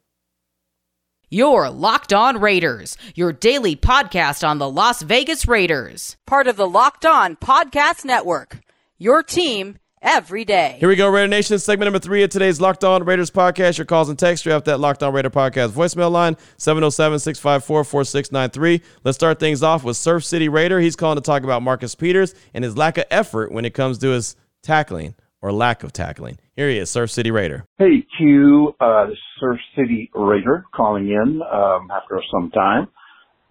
[1.29, 6.69] Your Locked On Raiders, your daily podcast on the Las Vegas Raiders, part of the
[6.69, 8.59] Locked On Podcast Network.
[8.99, 10.77] Your team every day.
[10.79, 11.59] Here we go, Raider Nation.
[11.59, 13.77] Segment number three of today's Locked On Raiders podcast.
[13.77, 14.45] Your calls and texts.
[14.45, 18.81] You have that Locked On Raider podcast voicemail line, 707 654 4693.
[19.03, 20.79] Let's start things off with Surf City Raider.
[20.79, 23.97] He's calling to talk about Marcus Peters and his lack of effort when it comes
[23.99, 26.37] to his tackling or lack of tackling.
[26.55, 27.65] Here he is, Surf City Raider.
[27.77, 32.87] Hey, Q, uh, this is Surf City Raider calling in um, after some time.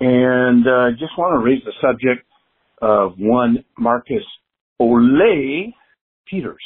[0.00, 2.26] And uh, just want to raise the subject
[2.82, 4.24] of one Marcus
[4.78, 5.00] Ole
[6.30, 6.62] Peters.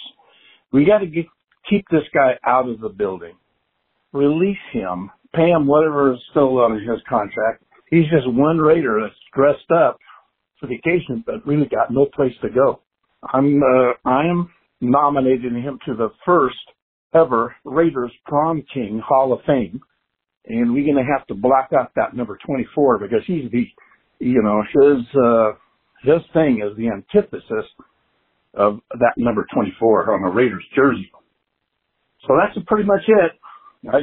[0.73, 1.27] We got to get,
[1.69, 3.35] keep this guy out of the building.
[4.13, 5.11] Release him.
[5.35, 7.63] Pay him whatever is still on his contract.
[7.91, 9.99] He's just one Raider that's dressed up
[10.59, 12.81] for the occasion, but really got no place to go.
[13.33, 16.57] I'm, uh, I am nominating him to the first
[17.15, 19.81] ever Raiders Prom King Hall of Fame.
[20.47, 23.67] And we're going to have to block out that number 24 because he's the,
[24.19, 25.53] you know, his, uh,
[26.03, 27.67] his thing is the antithesis
[28.55, 31.11] of that number 24 on a Raiders jersey.
[32.27, 33.33] So that's pretty much it.
[33.91, 34.01] I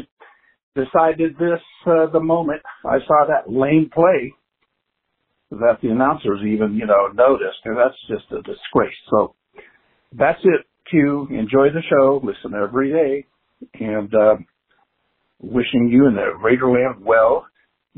[0.75, 4.33] decided this uh, the moment I saw that lame play
[5.51, 8.95] that the announcers even, you know, noticed, and that's just a disgrace.
[9.09, 9.35] So
[10.11, 11.27] that's it, Q.
[11.31, 13.25] Enjoy the show, listen every day,
[13.79, 14.35] and uh,
[15.39, 17.45] wishing you and the Raiderland well.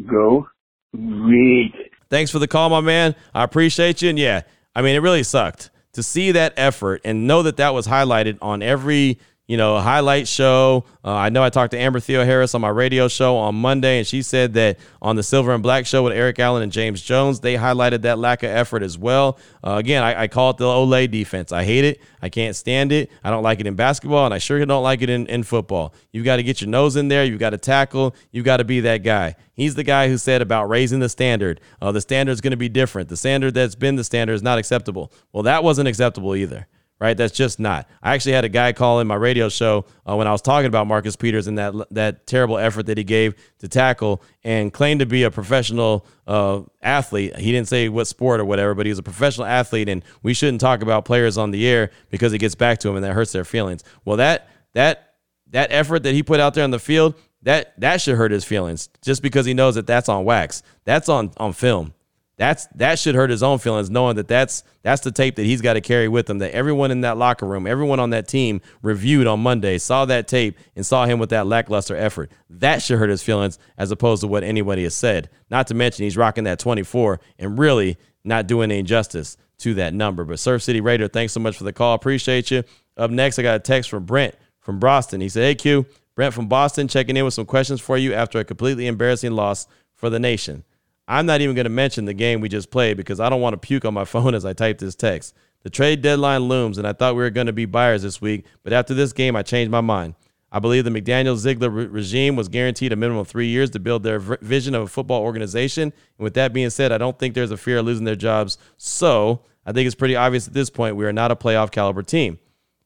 [0.10, 0.48] Go
[0.94, 1.74] read.
[2.10, 3.16] Thanks for the call, my man.
[3.34, 4.10] I appreciate you.
[4.10, 4.42] And yeah,
[4.76, 8.38] I mean, it really sucked to see that effort and know that that was highlighted
[8.42, 9.20] on every
[9.50, 10.86] you know, highlight show.
[11.04, 14.06] Uh, I know I talked to Amber Theoharis on my radio show on Monday, and
[14.06, 17.40] she said that on the Silver and Black show with Eric Allen and James Jones,
[17.40, 19.40] they highlighted that lack of effort as well.
[19.66, 21.52] Uh, again, I, I, call it the Olay defense.
[21.52, 22.00] I hate it.
[22.22, 23.10] I can't stand it.
[23.24, 25.96] I don't like it in basketball, and I sure don't like it in, in football.
[26.12, 27.26] You've got to get your nose in there.
[27.26, 28.16] You've got to tackle.
[28.32, 29.36] You've got to be that guy.
[29.56, 31.60] He's the guy who said about raising the standard.
[31.82, 33.10] Uh, the standard is going to be different.
[33.10, 35.12] The standard that's been the standard is not acceptable.
[35.34, 36.68] Well, that wasn't acceptable either
[37.00, 37.16] right?
[37.16, 37.88] That's just not.
[38.04, 40.68] I actually had a guy call in my radio show uh, when I was talking
[40.68, 45.00] about Marcus Peters and that that terrible effort that he gave to tackle and claimed
[45.00, 47.38] to be a professional uh, athlete.
[47.38, 50.34] He didn't say what sport or whatever, but he was a professional athlete, and we
[50.34, 53.14] shouldn't talk about players on the air because it gets back to him and that
[53.14, 53.84] hurts their feelings.
[54.06, 55.16] Well, that that
[55.48, 57.16] that effort that he put out there on the field.
[57.44, 60.62] That, that should hurt his feelings just because he knows that that's on wax.
[60.84, 61.94] That's on, on film
[62.40, 65.62] that's that should hurt his own feelings knowing that that's that's the tape that he's
[65.62, 68.62] got to carry with him that everyone in that locker room everyone on that team
[68.82, 72.32] reviewed on monday saw that tape and saw him with that lackluster effort.
[72.50, 75.30] That should hurt his feelings as opposed to what anybody has said.
[75.50, 79.94] Not to mention he's rocking that 24 and really not doing any justice to that
[79.94, 80.24] number.
[80.24, 81.96] But surf city raider thanks so much for the call.
[81.96, 82.64] Appreciate you.
[82.96, 85.22] Up next i got a text from brent from boston.
[85.22, 88.40] He said hey q brent from boston checking in with some questions for you after
[88.40, 90.64] a completely embarrassing loss for the nation
[91.10, 93.56] I'm not even going to mention the game we just played because I don't want
[93.56, 95.36] to puke on my phone as I type this text.
[95.64, 98.46] The trade deadline looms, and I thought we were going to be buyers this week,
[98.64, 100.14] but after this game, I changed my mind.
[100.52, 103.80] I believe the McDaniel Ziegler re- regime was guaranteed a minimum of three years to
[103.80, 105.84] build their v- vision of a football organization.
[105.84, 108.58] And with that being said, I don't think there's a fear of losing their jobs.
[108.78, 112.04] So I think it's pretty obvious at this point we are not a playoff caliber
[112.04, 112.40] team.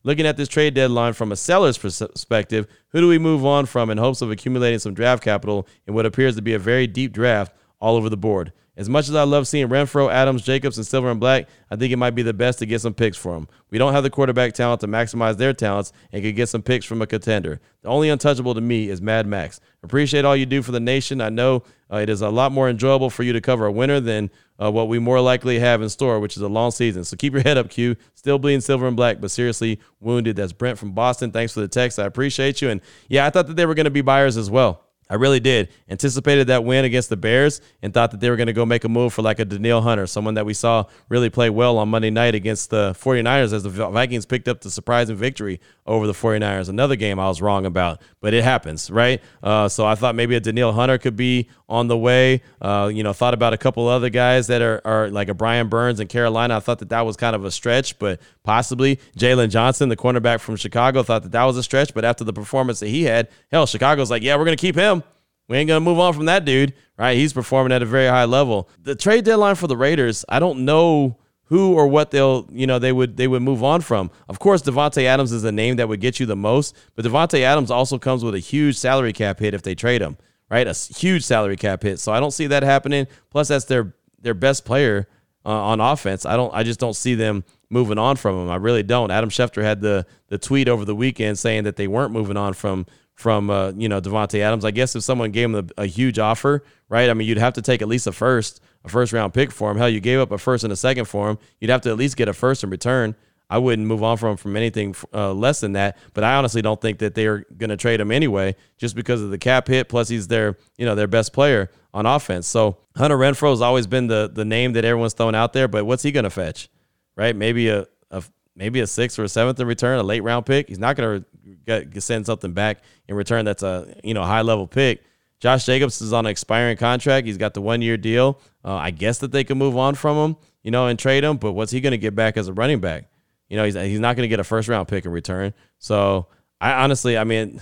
[0.04, 3.90] Looking at this trade deadline from a seller's perspective, who do we move on from
[3.90, 7.14] in hopes of accumulating some draft capital in what appears to be a very deep
[7.14, 8.54] draft all over the board.
[8.78, 11.92] As much as I love seeing Renfrow, Adams, Jacobs, and Silver and Black, I think
[11.92, 13.50] it might be the best to get some picks for them.
[13.70, 16.86] We don't have the quarterback talent to maximize their talents and could get some picks
[16.86, 17.60] from a contender.
[17.82, 19.60] The only untouchable to me is Mad Max.
[19.84, 21.20] Appreciate all you do for the nation.
[21.20, 24.00] I know uh, it is a lot more enjoyable for you to cover a winner
[24.00, 27.04] than uh, what we more likely have in store, which is a long season.
[27.04, 27.98] So keep your head up, Q.
[28.16, 30.38] Still bleeding silver and black, but seriously wounded.
[30.38, 31.32] That's Brent from Boston.
[31.32, 32.00] Thanks for the text.
[32.00, 32.70] I appreciate you.
[32.70, 34.82] And yeah, I thought that they were going to be buyers as well.
[35.10, 35.70] I really did.
[35.90, 38.84] Anticipated that win against the Bears and thought that they were going to go make
[38.84, 41.90] a move for like a Danielle Hunter, someone that we saw really play well on
[41.90, 46.14] Monday night against the 49ers as the Vikings picked up the surprising victory over the
[46.14, 46.70] 49ers.
[46.70, 49.22] Another game I was wrong about, but it happens, right?
[49.42, 52.42] Uh, so I thought maybe a Danielle Hunter could be on the way.
[52.62, 55.68] Uh, you know, thought about a couple other guys that are, are like a Brian
[55.68, 56.58] Burns in Carolina.
[56.58, 60.40] I thought that that was kind of a stretch, but possibly Jaylon Johnson, the cornerback
[60.40, 61.94] from Chicago, thought that that was a stretch.
[61.94, 64.76] But after the performance that he had, hell, Chicago's like, yeah, we're going to keep
[64.76, 65.03] him.
[65.48, 67.18] We ain't gonna move on from that dude, right?
[67.18, 68.70] He's performing at a very high level.
[68.82, 72.80] The trade deadline for the Raiders, I don't know who or what they'll, you know,
[72.80, 74.10] they would they would move on from.
[74.30, 77.42] Of course, Davante Adams is the name that would get you the most, but Davante
[77.42, 80.18] Adams also comes with a huge salary cap hit if they trade him,
[80.50, 80.68] right?
[80.68, 82.00] A huge salary cap hit.
[82.00, 83.08] So I don't see that happening.
[83.30, 85.08] Plus, that's their their best player
[85.46, 86.26] uh, on offense.
[86.26, 86.54] I don't.
[86.54, 88.50] I just don't see them moving on from him.
[88.50, 89.12] I really don't.
[89.12, 92.54] Adam Schefter had the the tweet over the weekend saying that they weren't moving on
[92.54, 94.66] from from uh, you know Davante Adams.
[94.66, 97.10] I guess if someone gave him a, a, huge offer, right?
[97.10, 99.72] I mean, you'd have to take at least a first, a first round pick for
[99.72, 99.78] him.
[99.78, 101.38] Hell, you gave up a first and a second for him.
[101.60, 103.16] You'd have to at least get a first in return.
[103.50, 105.98] I wouldn't move on from him from anything uh, less than that.
[106.14, 109.30] But I honestly don't think that they're going to trade him anyway, just because of
[109.30, 109.90] the cap hit.
[109.90, 112.48] Plus, he's their you know their best player on offense.
[112.48, 115.68] So Hunter Renfrow has always been the the name that everyone's thrown out there.
[115.68, 116.70] But what's he going to fetch?
[117.16, 117.36] Right?
[117.36, 118.24] Maybe a, a
[118.56, 120.68] maybe a sixth or a seventh in return, a late round pick.
[120.70, 121.26] He's not going to
[121.66, 125.04] get, send something back in return that's a you know high level pick.
[125.40, 127.28] Josh Jacobs is on an expiring contract.
[127.28, 128.40] He's got the one year deal.
[128.64, 131.36] Uh, I guess that they can move on from him, you know, and trade him.
[131.36, 133.10] But what's he going to get back as a running back?
[133.50, 135.54] You know, he's he's not going to get a first round pick in return.
[135.80, 136.28] So
[136.62, 137.60] I honestly, I mean,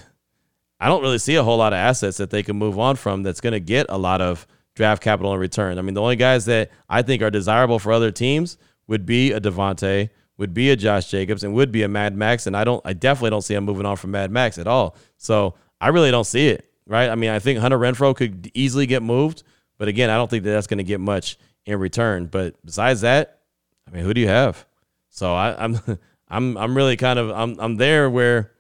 [0.80, 3.24] I don't really see a whole lot of assets that they can move on from
[3.24, 5.78] that's going to get a lot of draft capital in return.
[5.78, 9.32] I mean, the only guys that I think are desirable for other teams would be
[9.32, 10.10] a Davante,
[10.41, 12.47] would be a Josh Jacobs and would be a Mad Max.
[12.47, 14.95] And I don't, I definitely don't see him moving on from Mad Max at all.
[15.17, 17.12] So I really don't see it, right?
[17.12, 19.43] I mean, I think Hunter Renfrow could easily get moved,
[19.77, 22.25] but again, I don't think that that's going to get much in return.
[22.25, 23.41] But besides that,
[23.88, 24.65] I mean, who do you have?
[25.10, 28.51] So I, am I'm, I'm, I'm really kind of, I'm, I'm there where,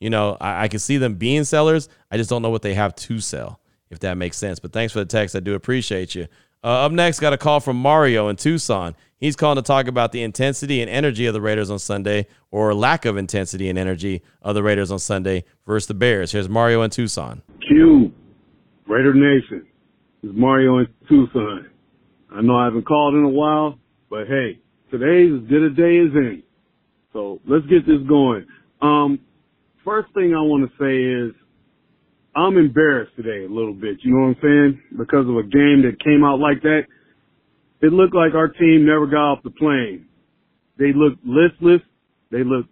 [0.00, 1.88] you know, I, I can see them being sellers.
[2.10, 4.58] I just don't know what they have to sell, if that makes sense.
[4.58, 5.36] But thanks for the text.
[5.36, 6.26] I do appreciate you.
[6.64, 8.96] Uh, up next, got a call from Mario in Tucson.
[9.18, 12.72] He's calling to talk about the intensity and energy of the Raiders on Sunday, or
[12.72, 16.30] lack of intensity and energy of the Raiders on Sunday versus the Bears.
[16.30, 17.42] Here's Mario in Tucson.
[17.66, 18.12] Q,
[18.86, 19.66] Raider Nation.
[20.22, 21.68] This is Mario in Tucson.
[22.30, 23.76] I know I haven't called in a while,
[24.08, 24.60] but hey,
[24.92, 26.44] today's as good a day as any.
[27.12, 28.46] So let's get this going.
[28.80, 29.18] Um,
[29.84, 31.34] first thing I want to say is
[32.36, 33.98] I'm embarrassed today a little bit.
[34.02, 34.82] You know what I'm saying?
[34.96, 36.82] Because of a game that came out like that.
[37.80, 40.06] It looked like our team never got off the plane.
[40.78, 41.80] They looked listless.
[42.30, 42.70] They looked,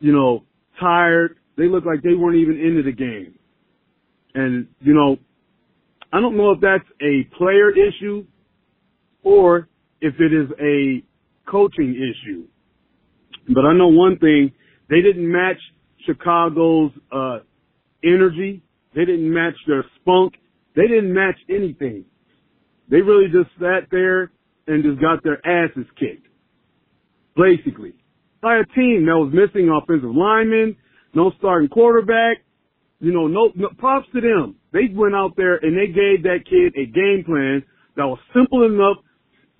[0.00, 0.44] you know,
[0.80, 1.36] tired.
[1.56, 3.34] They looked like they weren't even into the game.
[4.34, 5.16] And, you know,
[6.12, 8.24] I don't know if that's a player issue
[9.22, 9.68] or
[10.00, 11.02] if it is a
[11.50, 12.46] coaching issue.
[13.48, 14.52] But I know one thing,
[14.88, 15.58] they didn't match
[16.06, 17.38] Chicago's uh
[18.04, 18.62] energy
[18.94, 20.34] they didn't match their spunk.
[20.74, 22.04] They didn't match anything.
[22.90, 24.32] They really just sat there
[24.68, 26.26] and just got their asses kicked.
[27.36, 27.94] Basically.
[28.40, 30.76] By a team that was missing offensive linemen,
[31.14, 32.38] no starting quarterback,
[33.00, 34.56] you know, no, no props to them.
[34.72, 37.64] They went out there and they gave that kid a game plan
[37.96, 38.98] that was simple enough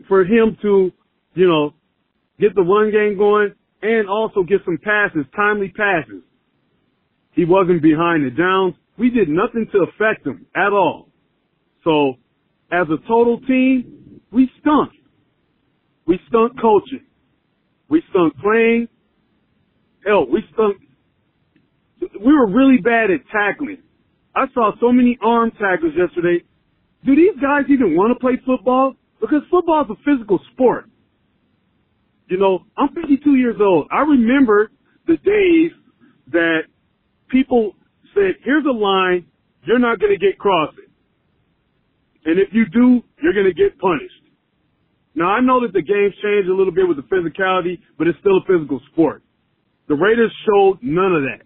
[0.07, 0.93] for him to,
[1.35, 1.75] you know,
[2.39, 6.23] get the run game going and also get some passes, timely passes.
[7.33, 8.75] He wasn't behind the downs.
[8.97, 11.09] We did nothing to affect him at all.
[11.85, 12.15] So
[12.73, 14.91] as a total team, we stunk.
[16.09, 17.05] We stunk coaching.
[17.91, 18.89] We stunk playing.
[20.05, 20.79] Hell, we stunk.
[22.01, 23.83] We were really bad at tackling.
[24.35, 26.43] I saw so many arm tackles yesterday.
[27.05, 28.95] Do these guys even want to play football?
[29.21, 30.87] Because football is a physical sport.
[32.29, 33.89] You know, I'm 52 years old.
[33.91, 34.71] I remember
[35.07, 35.73] the days
[36.33, 36.61] that
[37.31, 37.73] people
[38.15, 39.27] said, here's a line,
[39.65, 40.89] you're not going to get crossing.
[42.25, 44.18] And if you do, you're going to get punished.
[45.19, 48.17] Now I know that the game's changed a little bit with the physicality, but it's
[48.21, 49.25] still a physical sport.
[49.89, 51.43] The Raiders showed none of that.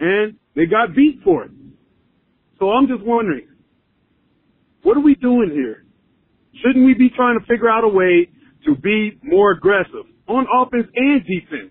[0.00, 1.52] And they got beat for it.
[2.58, 3.46] So I'm just wondering,
[4.82, 5.84] what are we doing here?
[6.60, 8.30] Shouldn't we be trying to figure out a way
[8.66, 11.70] to be more aggressive on offense and defense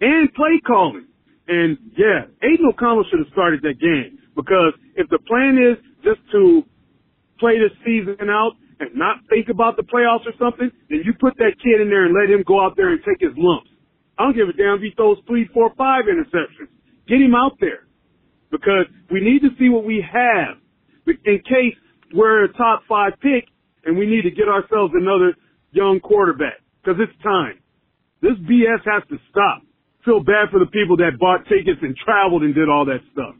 [0.00, 1.08] and play calling?
[1.48, 6.20] And yeah, Aidan O'Connell should have started that game because if the plan is just
[6.30, 6.62] to
[7.40, 11.36] play this season out and not think about the playoffs or something, then you put
[11.36, 13.70] that kid in there and let him go out there and take his lumps.
[14.18, 16.72] I don't give a damn if he throws three, four, five interceptions.
[17.06, 17.86] Get him out there
[18.50, 20.56] because we need to see what we have
[21.06, 21.76] in case
[22.12, 23.44] we're a top five pick
[23.84, 25.34] and we need to get ourselves another
[25.72, 27.60] young quarterback because it's time.
[28.20, 29.62] This BS has to stop.
[30.04, 33.34] Feel bad for the people that bought tickets and traveled and did all that stuff.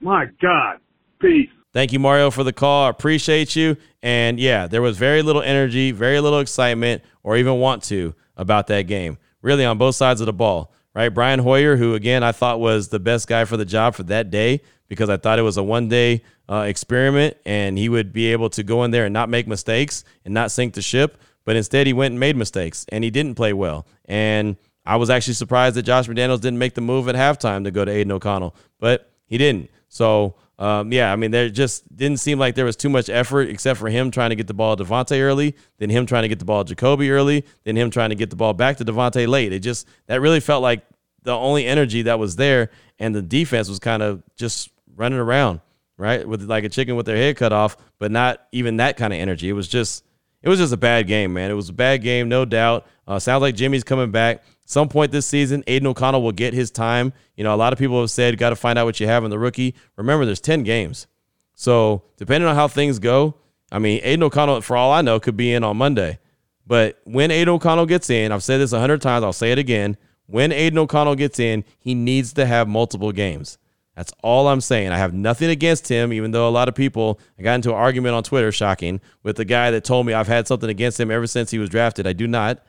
[0.00, 0.80] My God.
[1.20, 1.48] Peace.
[1.72, 2.86] Thank you, Mario, for the call.
[2.86, 3.76] I appreciate you.
[4.02, 8.68] And yeah, there was very little energy, very little excitement, or even want to about
[8.68, 11.10] that game, really on both sides of the ball, right?
[11.10, 14.30] Brian Hoyer, who again I thought was the best guy for the job for that
[14.30, 18.32] day because I thought it was a one day uh, experiment and he would be
[18.32, 21.20] able to go in there and not make mistakes and not sink the ship.
[21.44, 23.86] But instead, he went and made mistakes and he didn't play well.
[24.04, 27.70] And I was actually surprised that Josh McDaniels didn't make the move at halftime to
[27.70, 29.70] go to Aidan O'Connell, but he didn't.
[29.88, 33.48] So, um, yeah, I mean, there just didn't seem like there was too much effort
[33.48, 36.28] except for him trying to get the ball to Davante early, then him trying to
[36.28, 38.84] get the ball to Jakobi early, then him trying to get the ball back to
[38.84, 39.52] Davante late.
[39.52, 40.84] It just, that really felt like
[41.22, 45.60] the only energy that was there, and the defense was kind of just running around,
[45.96, 46.26] right?
[46.26, 49.20] With like a chicken with their head cut off, but not even that kind of
[49.20, 49.48] energy.
[49.48, 50.04] It was just,
[50.42, 51.50] it was just a bad game, man.
[51.50, 52.86] It was a bad game, no doubt.
[53.06, 54.42] Uh, sounds like Jimmy's coming back.
[54.64, 57.12] Some point this season, Aidan O'Connell will get his time.
[57.36, 59.24] You know, a lot of people have said, got to find out what you have
[59.24, 59.74] in the rookie.
[59.96, 61.06] Remember, there's 10 games.
[61.54, 63.34] So, depending on how things go,
[63.72, 66.18] I mean, Aidan O'Connell, for all I know, could be in on Monday.
[66.66, 69.58] But when Aidan O'Connell gets in, I've said this a hundred times, I'll say it
[69.58, 69.96] again.
[70.26, 73.56] When Aidan O'Connell gets in, he needs to have multiple games.
[73.98, 74.92] That's all I'm saying.
[74.92, 77.74] I have nothing against him, even though a lot of people, I got into an
[77.74, 81.10] argument on Twitter, shocking, with the guy that told me I've had something against him
[81.10, 82.06] ever since he was drafted.
[82.06, 82.64] I do not.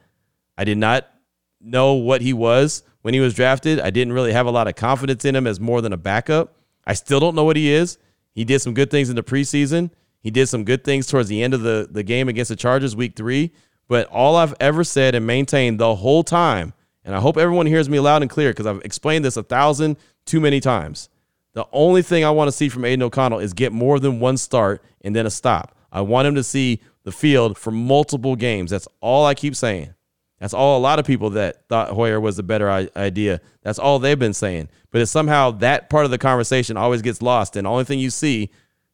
[0.57, 1.07] I did not
[1.61, 3.79] know what he was when he was drafted.
[3.79, 6.55] I didn't really have a lot of confidence in him as more than a backup.
[6.87, 7.99] I still don't know what he is.
[8.33, 9.91] He did some good things in the preseason.
[10.21, 12.95] He did some good things towards the end of the, the game against the Chargers
[12.95, 13.53] week three.
[13.87, 16.73] But all I've ever said and maintained the whole time,
[17.05, 19.97] and I hope everyone hears me loud and clear because I've explained this a thousand
[20.25, 21.07] too many times.
[21.53, 24.37] The only thing I want to see from Aidan O'Connell is get more than one
[24.37, 25.75] start and then a stop.
[25.91, 28.71] I want him to see the field for multiple games.
[28.71, 29.93] That's all I keep saying.
[30.39, 33.41] That's all a lot of people that thought Hoyer was a better idea.
[33.61, 34.69] That's all they've been saying.
[34.91, 37.55] But it's somehow that part of the conversation always gets lost.
[37.55, 38.49] And the only thing you see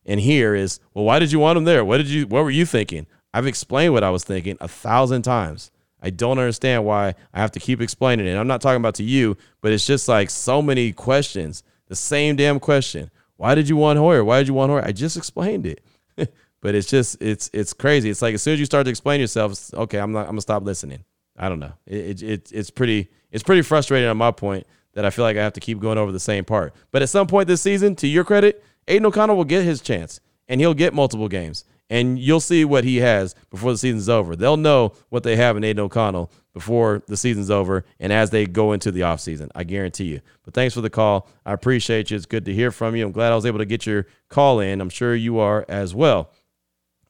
[0.06, 1.86] and hear is, well, why did you want him there?
[1.86, 3.06] What did you what were you thinking?
[3.34, 5.72] I've explained what I was thinking a thousand times.
[6.02, 8.36] I don't understand why I have to keep explaining it.
[8.36, 11.64] I'm not talking about to you, but it's just like so many questions.
[11.88, 13.12] The same damn question.
[13.38, 14.24] Why did you want Hoyer?
[14.24, 14.84] Why did you want Hoyer?
[14.84, 15.84] I just explained it.
[16.62, 18.10] but it's just it's it's crazy.
[18.10, 20.42] It's like as soon as you start to explain yourself, okay, I'm not I'm gonna
[20.42, 21.04] stop listening.
[21.38, 21.74] I don't know.
[21.86, 25.44] It, it, it's pretty it's pretty frustrating on my point that I feel like I
[25.44, 26.74] have to keep going over the same part.
[26.92, 30.22] But at some point this season, to your credit, Aidan O'Connell will get his chance
[30.48, 31.66] and he'll get multiple games.
[31.90, 34.36] And you'll see what he has before the season's over.
[34.36, 38.46] They'll know what they have in Aidan O'Connell before the season's over and as they
[38.46, 39.50] go into the offseason.
[39.54, 40.22] I guarantee you.
[40.46, 41.28] But thanks for the call.
[41.46, 42.16] I appreciate you.
[42.16, 43.06] It's good to hear from you.
[43.06, 44.80] I'm glad I was able to get your call in.
[44.80, 46.32] I'm sure you are as well.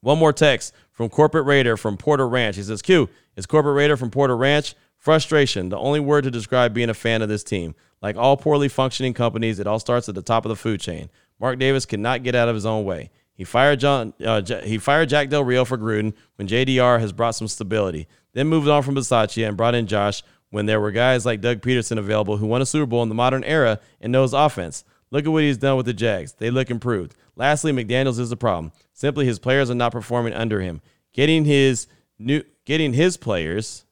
[0.00, 2.56] One more text from Corporate Raider from Porter Ranch.
[2.56, 4.74] He says, Q, is Corporate Raider from Porter Ranch.
[4.98, 7.76] Frustration, the only word to describe being a fan of this team.
[8.02, 11.08] Like all poorly functioning companies, it all starts at the top of the food chain.
[11.38, 13.10] Mark Davis cannot get out of his own way.
[13.36, 14.14] He fired John.
[14.24, 18.08] Uh, he fired Jack Del Rio for Gruden when JDR has brought some stability.
[18.32, 21.60] Then moved on from Bisaccia and brought in Josh when there were guys like Doug
[21.60, 24.84] Pederson available who won a Super Bowl in the modern era and knows offense.
[25.10, 26.32] Look at what he's done with the Jags.
[26.32, 27.14] They look improved.
[27.36, 28.72] Lastly, McDaniels is the problem.
[28.92, 30.80] Simply, his players are not performing under him.
[31.12, 31.86] Getting his
[32.18, 33.84] new, getting his players,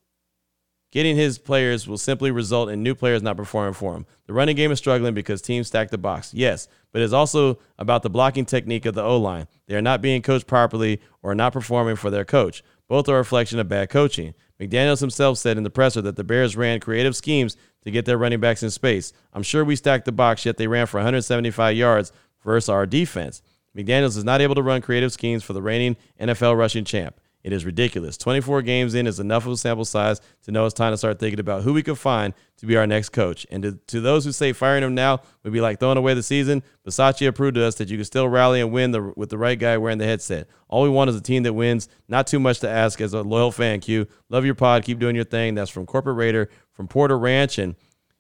[0.91, 4.07] getting his players will simply result in new players not performing for him.
[4.27, 6.33] The running game is struggling because teams stack the box.
[6.33, 9.49] Yes, but it's also about the blocking technique of the O line.
[9.67, 12.63] They are not being coached properly or not performing for their coach.
[12.89, 14.33] Both are a reflection of bad coaching.
[14.61, 18.17] McDaniels himself said in the presser that the Bears ran creative schemes to get their
[18.17, 19.13] running backs in space.
[19.33, 22.13] I'm sure we stacked the box, yet they ran for 175 yards
[22.45, 23.43] versus our defense.
[23.77, 27.19] McDaniels is not able to run creative schemes for the reigning NFL rushing champ.
[27.45, 28.17] It is ridiculous.
[28.17, 31.19] 24 games in is enough of a sample size to know it's time to start
[31.19, 33.47] thinking about who we could find to be our next coach.
[33.51, 36.23] And to, to those who say firing him now would be like throwing away the
[36.23, 39.37] season, Bisaccia proved to us that you can still rally and win the, with the
[39.37, 40.49] right guy wearing the headset.
[40.69, 41.87] All we want is a team that wins.
[42.09, 44.07] Not too much to ask as a loyal fan, Q.
[44.31, 44.83] Love your pod.
[44.83, 45.55] Keep doing your thing.
[45.55, 47.59] That's from Corporate Raider from Porter Ranch.
[47.59, 47.77] And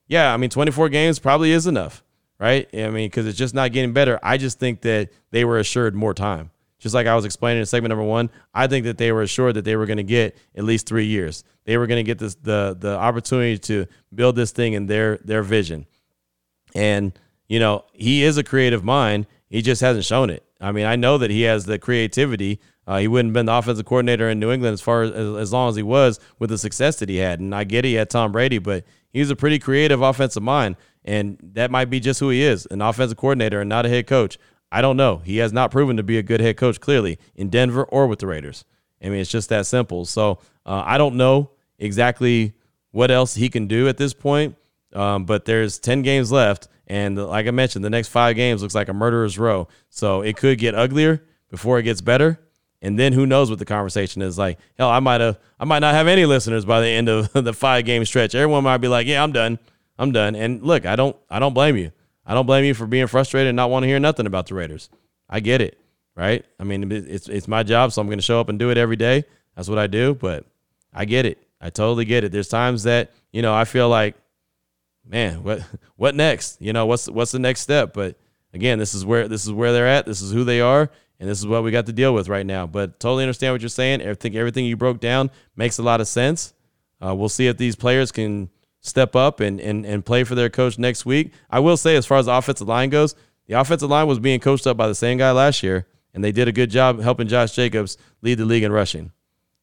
[0.06, 2.04] yeah, I mean, 24 games probably is enough,
[2.38, 2.68] right?
[2.74, 4.20] I mean, because it's just not getting better.
[4.22, 7.66] I just think that they were assured more time just like I was explaining in
[7.66, 10.36] segment number one, I think that they were assured that they were going to get
[10.54, 11.44] at least three years.
[11.64, 15.18] They were going to get this the the opportunity to build this thing in their
[15.18, 15.86] their vision.
[16.74, 17.18] And
[17.48, 19.26] you know, he is a creative mind.
[19.48, 20.44] He just hasn't shown it.
[20.60, 22.60] I mean, I know that he has the creativity.
[22.86, 25.52] Uh, he wouldn't have been the offensive coordinator in New England as far as, as
[25.52, 27.40] long as he was with the success that he had.
[27.40, 30.76] And I get he had Tom Brady, but he's a pretty creative offensive mind.
[31.04, 34.06] And that might be just who he is an offensive coordinator and not a head
[34.06, 34.38] coach.
[34.70, 35.18] I don't know.
[35.18, 38.18] He has not proven to be a good head coach clearly in Denver or with
[38.18, 38.64] the Raiders.
[39.02, 40.04] I mean, it's just that simple.
[40.04, 42.54] So uh, I don't know exactly
[42.90, 44.56] what else he can do at this point.
[44.92, 46.68] Um, but there's 10 games left.
[46.86, 49.68] And like I mentioned, the next five games looks like a murderer's row.
[49.90, 52.40] So it could get uglier before it gets better.
[52.80, 54.58] And then who knows what the conversation is like?
[54.76, 57.54] Hell, I might have, I might not have any listeners by the end of the
[57.54, 58.34] five game stretch.
[58.34, 59.58] Everyone might be like, "Yeah, I'm done,
[59.98, 61.92] I'm done." And look, I don't, I don't blame you.
[62.26, 64.54] I don't blame you for being frustrated and not want to hear nothing about the
[64.54, 64.88] Raiders.
[65.28, 65.78] I get it,
[66.16, 66.44] right?
[66.58, 68.78] I mean, it's it's my job, so I'm going to show up and do it
[68.78, 69.24] every day.
[69.56, 70.14] That's what I do.
[70.14, 70.46] But
[70.92, 71.38] I get it.
[71.60, 72.32] I totally get it.
[72.32, 74.16] There's times that you know I feel like,
[75.06, 75.62] man, what
[75.96, 76.60] what next?
[76.60, 77.92] You know, what's what's the next step?
[77.92, 78.18] But
[78.52, 80.06] again, this is where this is where they're at.
[80.06, 82.44] This is who they are and this is what we got to deal with right
[82.44, 82.66] now.
[82.66, 84.06] But totally understand what you're saying.
[84.06, 86.52] I think everything you broke down makes a lot of sense.
[87.04, 88.50] Uh, we'll see if these players can
[88.84, 91.32] step up and, and, and play for their coach next week.
[91.50, 93.14] I will say, as far as the offensive line goes,
[93.46, 96.32] the offensive line was being coached up by the same guy last year, and they
[96.32, 99.10] did a good job helping Josh Jacobs lead the league in rushing.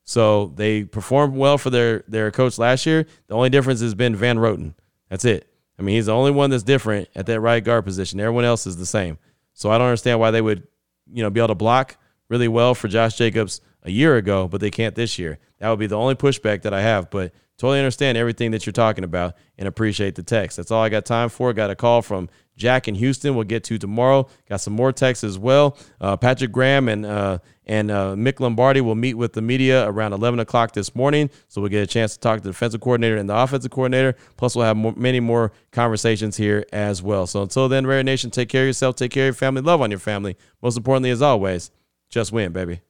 [0.03, 3.05] So they performed well for their, their coach last year.
[3.27, 4.73] The only difference has been Van Roten.
[5.09, 5.47] That's it.
[5.77, 8.19] I mean, he's the only one that's different at that right guard position.
[8.19, 9.19] Everyone else is the same.
[9.53, 10.67] So I don't understand why they would
[11.11, 11.97] you know, be able to block
[12.27, 15.37] really well for Josh Jacobs a year ago, but they can't this year.
[15.61, 17.11] That would be the only pushback that I have.
[17.11, 20.57] But totally understand everything that you're talking about and appreciate the text.
[20.57, 21.53] That's all I got time for.
[21.53, 23.35] Got a call from Jack in Houston.
[23.35, 24.27] We'll get to tomorrow.
[24.49, 25.77] Got some more texts as well.
[26.01, 27.37] Uh, Patrick Graham and uh,
[27.67, 31.29] and uh, Mick Lombardi will meet with the media around 11 o'clock this morning.
[31.47, 34.15] So we'll get a chance to talk to the defensive coordinator and the offensive coordinator.
[34.37, 37.27] Plus, we'll have more, many more conversations here as well.
[37.27, 39.79] So until then, Raider Nation, take care of yourself, take care of your family, love
[39.79, 40.37] on your family.
[40.63, 41.69] Most importantly, as always,
[42.09, 42.81] just win, baby.